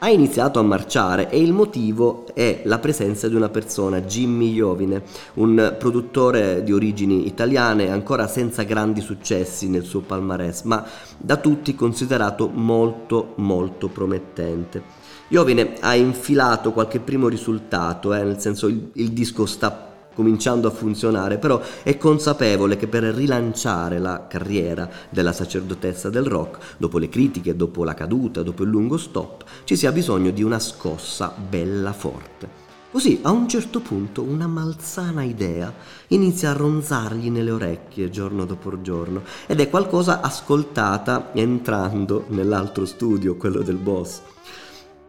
ha 0.03 0.09
iniziato 0.09 0.57
a 0.57 0.63
marciare 0.63 1.29
e 1.29 1.39
il 1.39 1.53
motivo 1.53 2.25
è 2.33 2.61
la 2.65 2.79
presenza 2.79 3.27
di 3.27 3.35
una 3.35 3.49
persona, 3.49 4.01
Jimmy 4.01 4.51
Iovine, 4.53 5.03
un 5.35 5.75
produttore 5.77 6.63
di 6.63 6.73
origini 6.73 7.27
italiane 7.27 7.91
ancora 7.91 8.27
senza 8.27 8.63
grandi 8.63 9.01
successi 9.01 9.69
nel 9.69 9.83
suo 9.83 9.99
palmarès, 9.99 10.63
ma 10.63 10.83
da 11.17 11.37
tutti 11.37 11.75
considerato 11.75 12.47
molto 12.47 13.33
molto 13.35 13.89
promettente. 13.89 15.00
Iovine 15.31 15.75
ha 15.79 15.95
infilato 15.95 16.73
qualche 16.73 16.99
primo 16.99 17.29
risultato, 17.29 18.13
eh, 18.13 18.21
nel 18.21 18.41
senso 18.41 18.67
il, 18.67 18.89
il 18.95 19.11
disco 19.13 19.45
sta 19.45 19.87
cominciando 20.13 20.67
a 20.67 20.71
funzionare, 20.71 21.37
però 21.37 21.61
è 21.83 21.97
consapevole 21.97 22.75
che 22.75 22.87
per 22.87 23.03
rilanciare 23.03 23.97
la 23.97 24.27
carriera 24.27 24.89
della 25.09 25.31
sacerdotessa 25.31 26.09
del 26.09 26.25
rock, 26.25 26.75
dopo 26.75 26.97
le 26.97 27.07
critiche, 27.07 27.55
dopo 27.55 27.85
la 27.85 27.93
caduta, 27.93 28.43
dopo 28.43 28.63
il 28.63 28.69
lungo 28.69 28.97
stop, 28.97 29.45
ci 29.63 29.77
sia 29.77 29.93
bisogno 29.93 30.31
di 30.31 30.43
una 30.43 30.59
scossa 30.59 31.33
bella 31.49 31.93
forte. 31.93 32.59
Così 32.91 33.19
a 33.21 33.31
un 33.31 33.47
certo 33.47 33.79
punto 33.79 34.23
una 34.23 34.47
malsana 34.47 35.23
idea 35.23 35.73
inizia 36.07 36.49
a 36.49 36.53
ronzargli 36.53 37.29
nelle 37.29 37.51
orecchie 37.51 38.09
giorno 38.09 38.43
dopo 38.43 38.81
giorno 38.81 39.21
ed 39.45 39.61
è 39.61 39.69
qualcosa 39.69 40.19
ascoltata 40.19 41.29
entrando 41.31 42.25
nell'altro 42.27 42.83
studio, 42.85 43.37
quello 43.37 43.61
del 43.61 43.77
boss 43.77 44.19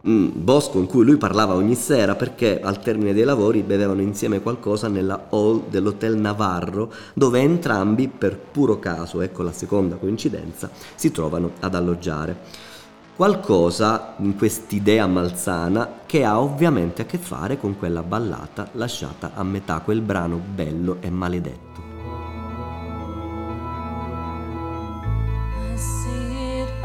un 0.05 0.31
bosco 0.35 0.79
in 0.79 0.85
cui 0.85 1.05
lui 1.05 1.15
parlava 1.15 1.53
ogni 1.53 1.75
sera 1.75 2.15
perché 2.15 2.59
al 2.59 2.81
termine 2.81 3.13
dei 3.13 3.23
lavori 3.23 3.61
bevevano 3.61 4.01
insieme 4.01 4.41
qualcosa 4.41 4.89
nella 4.89 5.27
hall 5.29 5.69
dell'Hotel 5.69 6.17
Navarro 6.17 6.91
dove 7.13 7.39
entrambi 7.39 8.09
per 8.09 8.37
puro 8.37 8.79
caso, 8.79 9.21
ecco 9.21 9.43
la 9.43 9.53
seconda 9.53 9.95
coincidenza, 9.95 10.69
si 10.95 11.11
trovano 11.11 11.51
ad 11.61 11.75
alloggiare. 11.75 12.71
Qualcosa 13.15 14.15
in 14.17 14.35
quest'idea 14.35 15.05
malsana 15.05 15.99
che 16.05 16.25
ha 16.25 16.39
ovviamente 16.41 17.03
a 17.03 17.05
che 17.05 17.19
fare 17.19 17.57
con 17.57 17.77
quella 17.77 18.01
ballata 18.01 18.69
lasciata 18.73 19.31
a 19.35 19.43
metà, 19.43 19.79
quel 19.79 20.01
brano 20.01 20.41
bello 20.53 20.97
e 20.99 21.09
maledetto. 21.11 21.81
I 25.71 25.77
see 25.77 26.61
it 26.61 26.81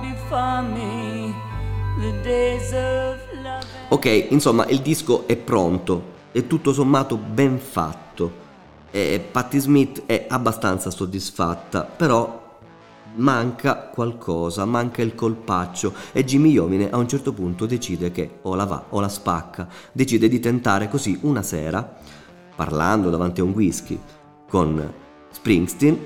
before 0.00 0.62
me. 0.62 1.13
Ok, 3.88 4.26
insomma, 4.30 4.66
il 4.66 4.80
disco 4.80 5.26
è 5.26 5.36
pronto, 5.36 6.02
è 6.32 6.46
tutto 6.46 6.72
sommato 6.72 7.16
ben 7.16 7.58
fatto. 7.58 8.42
E 8.90 9.24
Patti 9.30 9.58
Smith 9.58 10.02
è 10.06 10.26
abbastanza 10.28 10.90
soddisfatta, 10.90 11.82
però 11.82 12.42
manca 13.16 13.88
qualcosa, 13.92 14.64
manca 14.64 15.02
il 15.02 15.14
colpaccio. 15.14 15.92
E 16.12 16.24
Jimmy 16.24 16.50
Iovine 16.50 16.90
a 16.90 16.96
un 16.96 17.08
certo 17.08 17.32
punto 17.32 17.66
decide 17.66 18.10
che 18.10 18.38
o 18.42 18.54
la 18.54 18.64
va 18.64 18.84
o 18.90 19.00
la 19.00 19.08
spacca, 19.08 19.68
decide 19.92 20.28
di 20.28 20.40
tentare 20.40 20.88
così 20.88 21.18
una 21.22 21.42
sera, 21.42 21.96
parlando 22.54 23.10
davanti 23.10 23.40
a 23.40 23.44
un 23.44 23.50
whisky 23.50 23.98
con 24.48 24.92
Springsteen, 25.30 25.98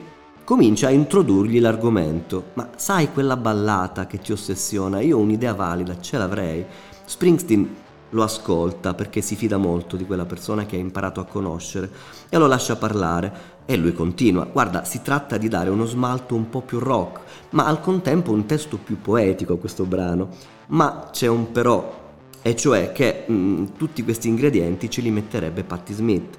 comincia 0.49 0.87
a 0.87 0.93
introdurgli 0.93 1.61
l'argomento. 1.61 2.53
Ma 2.55 2.71
sai 2.75 3.13
quella 3.13 3.37
ballata 3.37 4.07
che 4.07 4.17
ti 4.17 4.33
ossessiona? 4.33 5.03
Io 5.03 5.19
ho 5.19 5.21
un'idea 5.21 5.53
valida, 5.53 6.01
ce 6.01 6.17
l'avrei. 6.17 6.65
Springsteen 7.05 7.77
lo 8.09 8.23
ascolta 8.23 8.95
perché 8.95 9.21
si 9.21 9.37
fida 9.37 9.59
molto 9.59 9.95
di 9.97 10.07
quella 10.07 10.25
persona 10.25 10.65
che 10.65 10.77
ha 10.77 10.79
imparato 10.79 11.21
a 11.21 11.27
conoscere 11.27 11.91
e 12.31 12.39
lo 12.39 12.47
lascia 12.47 12.77
parlare 12.77 13.57
e 13.67 13.77
lui 13.77 13.93
continua. 13.93 14.49
Guarda, 14.51 14.85
si 14.85 15.03
tratta 15.03 15.37
di 15.37 15.49
dare 15.49 15.69
uno 15.69 15.85
smalto 15.85 16.35
un 16.35 16.49
po' 16.49 16.63
più 16.63 16.79
rock, 16.79 17.21
ma 17.51 17.67
al 17.67 17.83
contempo 17.83 18.33
un 18.33 18.47
testo 18.47 18.79
più 18.79 19.03
poetico 19.03 19.53
a 19.53 19.59
questo 19.59 19.85
brano. 19.85 20.31
Ma 20.69 21.11
c'è 21.13 21.27
un 21.27 21.53
però, 21.53 22.15
e 22.41 22.57
cioè 22.57 22.93
che 22.93 23.25
mh, 23.27 23.35
mm, 23.35 23.65
tutti 23.77 24.03
questi 24.03 24.29
ingredienti 24.29 24.89
ce 24.89 25.03
li 25.03 25.11
metterebbe 25.11 25.63
Patti 25.63 25.93
Smith 25.93 26.39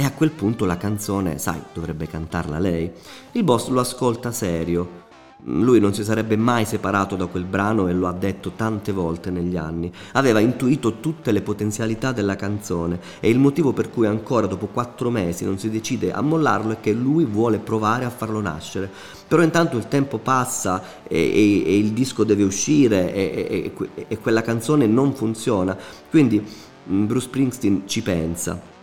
e 0.00 0.04
a 0.04 0.12
quel 0.12 0.30
punto 0.30 0.64
la 0.64 0.76
canzone, 0.76 1.38
sai, 1.38 1.60
dovrebbe 1.74 2.06
cantarla 2.06 2.60
lei. 2.60 2.88
Il 3.32 3.42
boss 3.42 3.66
lo 3.66 3.80
ascolta 3.80 4.30
serio. 4.30 5.06
Lui 5.46 5.80
non 5.80 5.92
si 5.92 6.04
sarebbe 6.04 6.36
mai 6.36 6.64
separato 6.66 7.16
da 7.16 7.26
quel 7.26 7.42
brano 7.42 7.88
e 7.88 7.92
lo 7.94 8.06
ha 8.06 8.12
detto 8.12 8.52
tante 8.54 8.92
volte 8.92 9.32
negli 9.32 9.56
anni. 9.56 9.92
Aveva 10.12 10.38
intuito 10.38 11.00
tutte 11.00 11.32
le 11.32 11.42
potenzialità 11.42 12.12
della 12.12 12.36
canzone 12.36 13.00
e 13.18 13.28
il 13.28 13.40
motivo 13.40 13.72
per 13.72 13.90
cui 13.90 14.06
ancora 14.06 14.46
dopo 14.46 14.66
quattro 14.66 15.10
mesi 15.10 15.44
non 15.44 15.58
si 15.58 15.68
decide 15.68 16.12
a 16.12 16.20
mollarlo 16.20 16.74
è 16.74 16.80
che 16.80 16.92
lui 16.92 17.24
vuole 17.24 17.58
provare 17.58 18.04
a 18.04 18.10
farlo 18.10 18.40
nascere. 18.40 18.88
Però 19.26 19.42
intanto 19.42 19.76
il 19.76 19.88
tempo 19.88 20.18
passa 20.18 20.80
e, 21.08 21.18
e, 21.18 21.64
e 21.66 21.76
il 21.76 21.90
disco 21.90 22.22
deve 22.22 22.44
uscire 22.44 23.12
e, 23.12 23.72
e 24.06 24.18
quella 24.18 24.42
canzone 24.42 24.86
non 24.86 25.12
funziona. 25.12 25.76
Quindi 26.08 26.40
mm, 26.88 27.04
Bruce 27.04 27.26
Springsteen 27.26 27.82
ci 27.86 28.00
pensa 28.00 28.76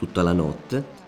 tutta 0.00 0.22
la 0.22 0.32
notte 0.32 1.00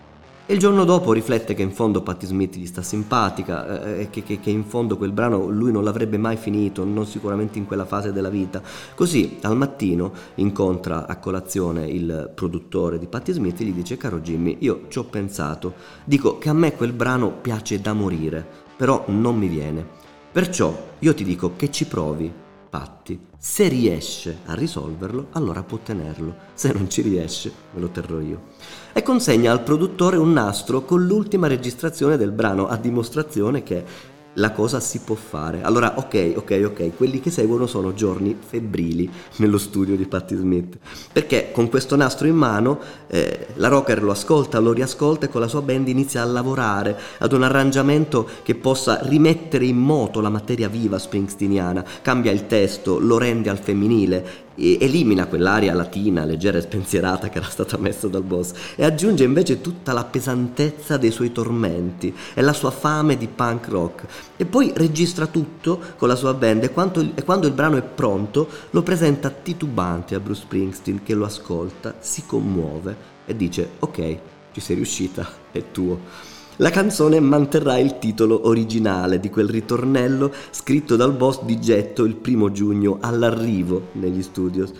e 0.45 0.55
il 0.55 0.59
giorno 0.59 0.83
dopo 0.83 1.13
riflette 1.13 1.53
che 1.53 1.61
in 1.61 1.71
fondo 1.71 2.01
Patti 2.01 2.25
Smith 2.25 2.57
gli 2.57 2.65
sta 2.65 2.81
simpatica 2.81 3.85
eh, 3.85 4.01
e 4.01 4.09
che, 4.09 4.23
che, 4.23 4.41
che, 4.41 4.49
in 4.49 4.65
fondo 4.65 4.97
quel 4.97 5.13
brano 5.13 5.47
lui 5.47 5.71
non 5.71 5.85
l'avrebbe 5.85 6.17
mai 6.17 6.35
finito, 6.35 6.83
non 6.83 7.05
sicuramente 7.05 7.57
in 7.57 7.65
quella 7.65 7.85
fase 7.85 8.11
della 8.11 8.27
vita. 8.27 8.61
Così 8.93 9.37
al 9.43 9.55
mattino 9.55 10.11
incontra 10.35 11.07
a 11.07 11.15
colazione 11.15 11.87
il 11.87 12.29
produttore 12.35 12.99
di 12.99 13.07
Patti 13.07 13.31
Smith 13.31 13.61
e 13.61 13.63
gli 13.63 13.71
dice 13.71 13.95
caro 13.95 14.19
Jimmy, 14.19 14.57
io 14.59 14.87
ci 14.89 14.99
ho 14.99 15.05
pensato, 15.05 15.75
dico 16.03 16.37
che 16.39 16.49
a 16.49 16.53
me 16.53 16.75
quel 16.75 16.91
brano 16.91 17.31
piace 17.31 17.79
da 17.79 17.93
morire, 17.93 18.45
però 18.75 19.05
non 19.07 19.37
mi 19.37 19.47
viene. 19.47 19.87
Perciò 20.29 20.77
io 20.99 21.13
ti 21.13 21.23
dico 21.23 21.53
che 21.55 21.71
ci 21.71 21.85
provi, 21.85 22.29
Patti. 22.69 23.27
Se 23.37 23.67
riesce 23.67 24.39
a 24.45 24.55
risolverlo, 24.55 25.27
allora 25.33 25.61
può 25.61 25.77
tenerlo. 25.77 26.35
Se 26.53 26.73
non 26.73 26.89
ci 26.89 27.01
riesce, 27.01 27.51
me 27.73 27.79
lo 27.79 27.89
terrò 27.89 28.19
io. 28.19 28.41
E 28.95 29.01
consegna 29.01 29.51
al 29.51 29.63
produttore 29.63 30.17
un 30.17 30.33
nastro 30.33 30.85
con 30.85 31.03
l'ultima 31.03 31.47
registrazione 31.47 32.15
del 32.15 32.31
brano, 32.31 32.67
a 32.67 32.77
dimostrazione 32.77 33.63
che 33.63 34.11
la 34.35 34.51
cosa 34.51 34.79
si 34.79 34.99
può 34.99 35.15
fare. 35.15 35.61
Allora, 35.61 35.97
ok, 35.97 36.33
ok, 36.35 36.61
ok, 36.65 36.95
quelli 36.95 37.19
che 37.19 37.29
seguono 37.29 37.67
sono 37.67 37.93
giorni 37.93 38.37
febbrili 38.39 39.09
nello 39.37 39.57
studio 39.57 39.95
di 39.95 40.05
Patti 40.05 40.35
Smith, 40.35 40.77
perché 41.11 41.51
con 41.51 41.69
questo 41.69 41.95
nastro 41.95 42.27
in 42.27 42.35
mano 42.35 42.79
eh, 43.07 43.47
la 43.55 43.67
rocker 43.67 44.01
lo 44.01 44.11
ascolta, 44.11 44.59
lo 44.59 44.73
riascolta 44.73 45.25
e 45.25 45.29
con 45.29 45.41
la 45.41 45.47
sua 45.47 45.61
band 45.61 45.87
inizia 45.87 46.21
a 46.21 46.25
lavorare 46.25 46.97
ad 47.19 47.33
un 47.33 47.43
arrangiamento 47.43 48.27
che 48.43 48.55
possa 48.55 48.99
rimettere 49.03 49.65
in 49.65 49.77
moto 49.77 50.21
la 50.21 50.29
materia 50.29 50.67
viva 50.67 50.97
springsteeniana, 50.97 51.83
cambia 52.01 52.31
il 52.31 52.47
testo, 52.47 52.99
lo 52.99 53.17
rende 53.17 53.49
al 53.49 53.59
femminile, 53.59 54.42
elimina 54.55 55.25
quell'aria 55.25 55.73
latina, 55.73 56.25
leggera 56.25 56.57
e 56.57 56.61
spensierata 56.61 57.29
che 57.29 57.37
era 57.37 57.47
stata 57.47 57.77
messa 57.77 58.07
dal 58.07 58.23
boss 58.23 58.53
e 58.75 58.83
aggiunge 58.83 59.23
invece 59.23 59.61
tutta 59.61 59.93
la 59.93 60.03
pesantezza 60.03 60.97
dei 60.97 61.11
suoi 61.11 61.31
tormenti 61.31 62.13
e 62.33 62.41
la 62.41 62.53
sua 62.53 62.71
fame 62.71 63.17
di 63.17 63.27
punk 63.27 63.67
rock 63.67 64.05
e 64.37 64.45
poi 64.45 64.71
registra 64.75 65.27
tutto 65.27 65.79
con 65.97 66.07
la 66.07 66.15
sua 66.15 66.33
band 66.33 66.63
e, 66.63 66.71
quando, 66.71 67.01
e 67.15 67.23
quando 67.23 67.47
il 67.47 67.53
brano 67.53 67.77
è 67.77 67.81
pronto 67.81 68.47
lo 68.69 68.83
presenta 68.83 69.29
titubante 69.29 70.15
a 70.15 70.19
Bruce 70.19 70.41
Springsteen 70.41 71.03
che 71.03 71.13
lo 71.13 71.25
ascolta, 71.25 71.95
si 71.99 72.23
commuove 72.25 73.11
e 73.25 73.35
dice 73.35 73.71
ok, 73.79 74.17
ci 74.51 74.59
sei 74.59 74.75
riuscita, 74.75 75.27
è 75.51 75.71
tuo. 75.71 76.32
La 76.57 76.69
canzone 76.69 77.19
manterrà 77.19 77.79
il 77.79 77.97
titolo 77.97 78.47
originale 78.47 79.19
di 79.19 79.31
quel 79.31 79.49
ritornello 79.49 80.31
scritto 80.51 80.95
dal 80.95 81.13
boss 81.13 81.41
di 81.43 81.59
getto 81.59 82.03
il 82.03 82.15
primo 82.15 82.51
giugno 82.51 82.99
all'arrivo 83.01 83.87
negli 83.93 84.21
studios 84.21 84.71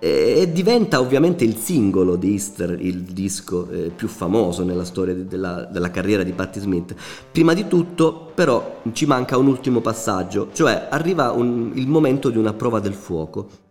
e 0.00 0.50
diventa 0.52 0.98
ovviamente 0.98 1.44
il 1.44 1.54
singolo 1.54 2.16
di 2.16 2.32
Easter, 2.32 2.76
il 2.80 3.02
disco 3.02 3.70
eh, 3.70 3.92
più 3.94 4.08
famoso 4.08 4.64
nella 4.64 4.84
storia 4.84 5.14
della, 5.14 5.62
della, 5.62 5.92
carriera 5.92 6.24
di 6.24 6.32
Patti 6.32 6.58
Smith. 6.58 6.92
Prima 7.30 7.54
di 7.54 7.68
tutto 7.68 8.32
però 8.34 8.80
ci 8.92 9.06
manca 9.06 9.36
un 9.36 9.46
ultimo 9.46 9.80
passaggio, 9.80 10.48
cioè 10.52 10.88
arriva 10.90 11.30
un, 11.30 11.70
il 11.74 11.86
momento 11.86 12.30
di 12.30 12.38
una 12.38 12.52
prova 12.52 12.80
del 12.80 12.94
fuoco 12.94 13.61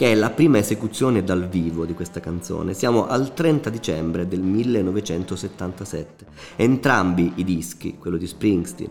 che 0.00 0.12
è 0.12 0.14
la 0.14 0.30
prima 0.30 0.56
esecuzione 0.56 1.22
dal 1.22 1.46
vivo 1.46 1.84
di 1.84 1.92
questa 1.92 2.20
canzone. 2.20 2.72
Siamo 2.72 3.06
al 3.06 3.34
30 3.34 3.68
dicembre 3.68 4.26
del 4.26 4.40
1977. 4.40 6.24
Entrambi 6.56 7.32
i 7.34 7.44
dischi, 7.44 7.98
quello 7.98 8.16
di 8.16 8.26
Springsteen 8.26 8.90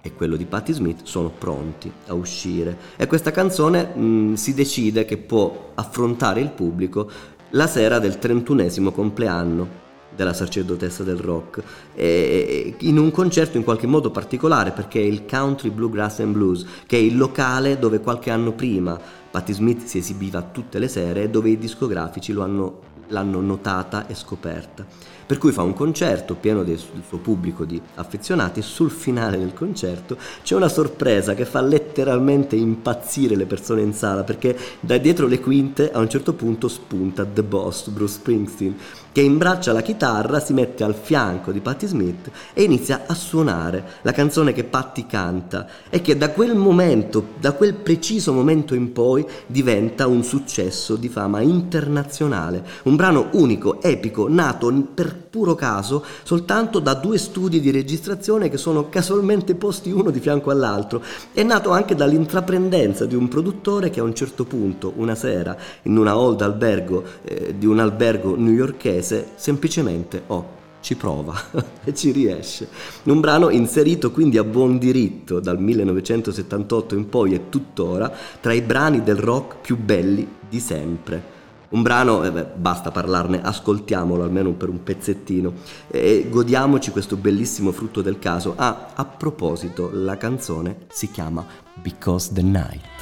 e 0.00 0.14
quello 0.14 0.36
di 0.36 0.44
Patti 0.44 0.72
Smith, 0.72 1.00
sono 1.02 1.30
pronti 1.30 1.92
a 2.06 2.14
uscire 2.14 2.78
e 2.94 3.08
questa 3.08 3.32
canzone 3.32 3.90
mh, 3.92 4.00
mm, 4.00 4.34
si 4.34 4.54
decide 4.54 5.04
che 5.04 5.16
può 5.16 5.72
affrontare 5.74 6.42
il 6.42 6.52
pubblico 6.52 7.10
la 7.50 7.66
sera 7.66 7.98
del 7.98 8.20
31 8.20 8.92
compleanno 8.92 9.85
della 10.16 10.32
sacerdotessa 10.32 11.02
del 11.02 11.18
rock 11.18 11.62
in 11.94 12.98
un 12.98 13.10
concerto 13.10 13.56
in 13.56 13.64
qualche 13.64 13.86
modo 13.86 14.10
particolare 14.10 14.72
perché 14.72 14.98
è 14.98 15.04
il 15.04 15.24
Country 15.26 15.70
Bluegrass 15.70 16.20
and 16.20 16.32
Blues 16.32 16.66
che 16.86 16.96
è 16.96 17.00
il 17.00 17.16
locale 17.16 17.78
dove 17.78 18.00
qualche 18.00 18.30
anno 18.30 18.52
prima 18.52 18.98
Patti 19.30 19.52
Smith 19.52 19.84
si 19.84 19.98
esibiva 19.98 20.42
tutte 20.42 20.78
le 20.78 20.88
sere 20.88 21.24
e 21.24 21.30
dove 21.30 21.50
i 21.50 21.58
discografici 21.58 22.32
hanno 22.32 22.94
l'hanno 23.08 23.40
notata 23.40 24.06
e 24.06 24.14
scoperta. 24.14 24.84
Per 25.26 25.38
cui 25.38 25.50
fa 25.50 25.62
un 25.62 25.74
concerto 25.74 26.36
pieno 26.36 26.62
del 26.62 26.78
suo 26.78 27.18
pubblico 27.18 27.64
di 27.64 27.82
affezionati 27.96 28.60
e 28.60 28.62
sul 28.62 28.92
finale 28.92 29.36
del 29.36 29.54
concerto 29.54 30.16
c'è 30.44 30.54
una 30.54 30.68
sorpresa 30.68 31.34
che 31.34 31.44
fa 31.44 31.60
letteralmente 31.60 32.54
impazzire 32.54 33.34
le 33.34 33.46
persone 33.46 33.82
in 33.82 33.92
sala 33.92 34.22
perché 34.22 34.56
da 34.78 34.96
dietro 34.98 35.26
le 35.26 35.40
quinte 35.40 35.90
a 35.90 35.98
un 35.98 36.08
certo 36.08 36.34
punto 36.34 36.68
spunta 36.68 37.24
The 37.24 37.42
Boss, 37.42 37.88
Bruce 37.88 38.14
Springsteen, 38.14 38.76
che 39.10 39.20
imbraccia 39.20 39.72
la 39.72 39.80
chitarra, 39.80 40.38
si 40.38 40.52
mette 40.52 40.84
al 40.84 40.94
fianco 40.94 41.50
di 41.50 41.60
Patti 41.60 41.88
Smith 41.88 42.30
e 42.52 42.62
inizia 42.62 43.04
a 43.08 43.14
suonare 43.14 43.84
la 44.02 44.12
canzone 44.12 44.52
che 44.52 44.62
Patti 44.62 45.06
canta 45.06 45.66
e 45.90 46.02
che 46.02 46.16
da 46.16 46.30
quel 46.30 46.54
momento, 46.54 47.30
da 47.40 47.50
quel 47.52 47.74
preciso 47.74 48.32
momento 48.32 48.76
in 48.76 48.92
poi 48.92 49.26
diventa 49.46 50.06
un 50.06 50.22
successo 50.22 50.94
di 50.94 51.08
fama 51.08 51.40
internazionale, 51.40 52.64
un 52.84 52.94
brano 52.94 53.30
unico, 53.32 53.82
epico, 53.82 54.28
nato 54.28 54.72
per 54.94 55.15
puro 55.16 55.54
caso 55.54 56.04
soltanto 56.22 56.78
da 56.78 56.94
due 56.94 57.18
studi 57.18 57.60
di 57.60 57.70
registrazione 57.70 58.48
che 58.48 58.56
sono 58.56 58.88
casualmente 58.88 59.54
posti 59.54 59.90
uno 59.90 60.10
di 60.10 60.20
fianco 60.20 60.50
all'altro. 60.50 61.02
È 61.32 61.42
nato 61.42 61.70
anche 61.70 61.94
dall'intraprendenza 61.94 63.06
di 63.06 63.14
un 63.14 63.28
produttore 63.28 63.90
che 63.90 64.00
a 64.00 64.04
un 64.04 64.14
certo 64.14 64.44
punto, 64.44 64.92
una 64.96 65.14
sera, 65.14 65.56
in 65.82 65.96
una 65.96 66.12
hall 66.12 66.36
d'albergo 66.36 67.04
eh, 67.24 67.54
di 67.58 67.66
un 67.66 67.78
albergo 67.78 68.36
newyorkese, 68.36 69.30
semplicemente, 69.34 70.22
oh, 70.28 70.54
ci 70.80 70.94
prova 70.94 71.34
e 71.82 71.92
ci 71.94 72.12
riesce. 72.12 72.68
Un 73.04 73.20
brano 73.20 73.50
inserito 73.50 74.12
quindi 74.12 74.38
a 74.38 74.44
buon 74.44 74.78
diritto 74.78 75.40
dal 75.40 75.60
1978 75.60 76.94
in 76.94 77.08
poi 77.08 77.34
e 77.34 77.48
tuttora 77.48 78.12
tra 78.40 78.52
i 78.52 78.62
brani 78.62 79.02
del 79.02 79.16
rock 79.16 79.56
più 79.60 79.76
belli 79.76 80.26
di 80.48 80.60
sempre. 80.60 81.35
Un 81.68 81.82
brano, 81.82 82.22
eh 82.24 82.30
beh, 82.30 82.46
basta 82.56 82.90
parlarne, 82.90 83.42
ascoltiamolo 83.42 84.22
almeno 84.22 84.52
per 84.52 84.68
un 84.68 84.82
pezzettino 84.82 85.52
e 85.88 86.28
godiamoci 86.30 86.90
questo 86.90 87.16
bellissimo 87.16 87.72
frutto 87.72 88.02
del 88.02 88.18
caso. 88.18 88.54
Ah, 88.56 88.92
a 88.94 89.04
proposito, 89.04 89.90
la 89.92 90.16
canzone 90.16 90.86
si 90.88 91.10
chiama 91.10 91.44
Because 91.74 92.32
the 92.32 92.42
Night. 92.42 92.95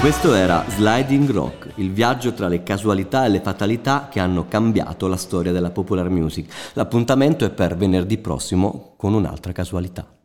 Questo 0.00 0.32
era 0.32 0.64
Sliding 0.66 1.30
Rock, 1.30 1.72
il 1.74 1.92
viaggio 1.92 2.32
tra 2.32 2.48
le 2.48 2.62
casualità 2.62 3.26
e 3.26 3.28
le 3.28 3.40
fatalità 3.40 4.08
che 4.10 4.18
hanno 4.18 4.48
cambiato 4.48 5.06
la 5.08 5.18
storia 5.18 5.52
della 5.52 5.72
popular 5.72 6.08
music. 6.08 6.72
L'appuntamento 6.72 7.44
è 7.44 7.50
per 7.50 7.76
venerdì 7.76 8.16
prossimo 8.16 8.94
con 8.96 9.12
un'altra 9.12 9.52
casualità. 9.52 10.19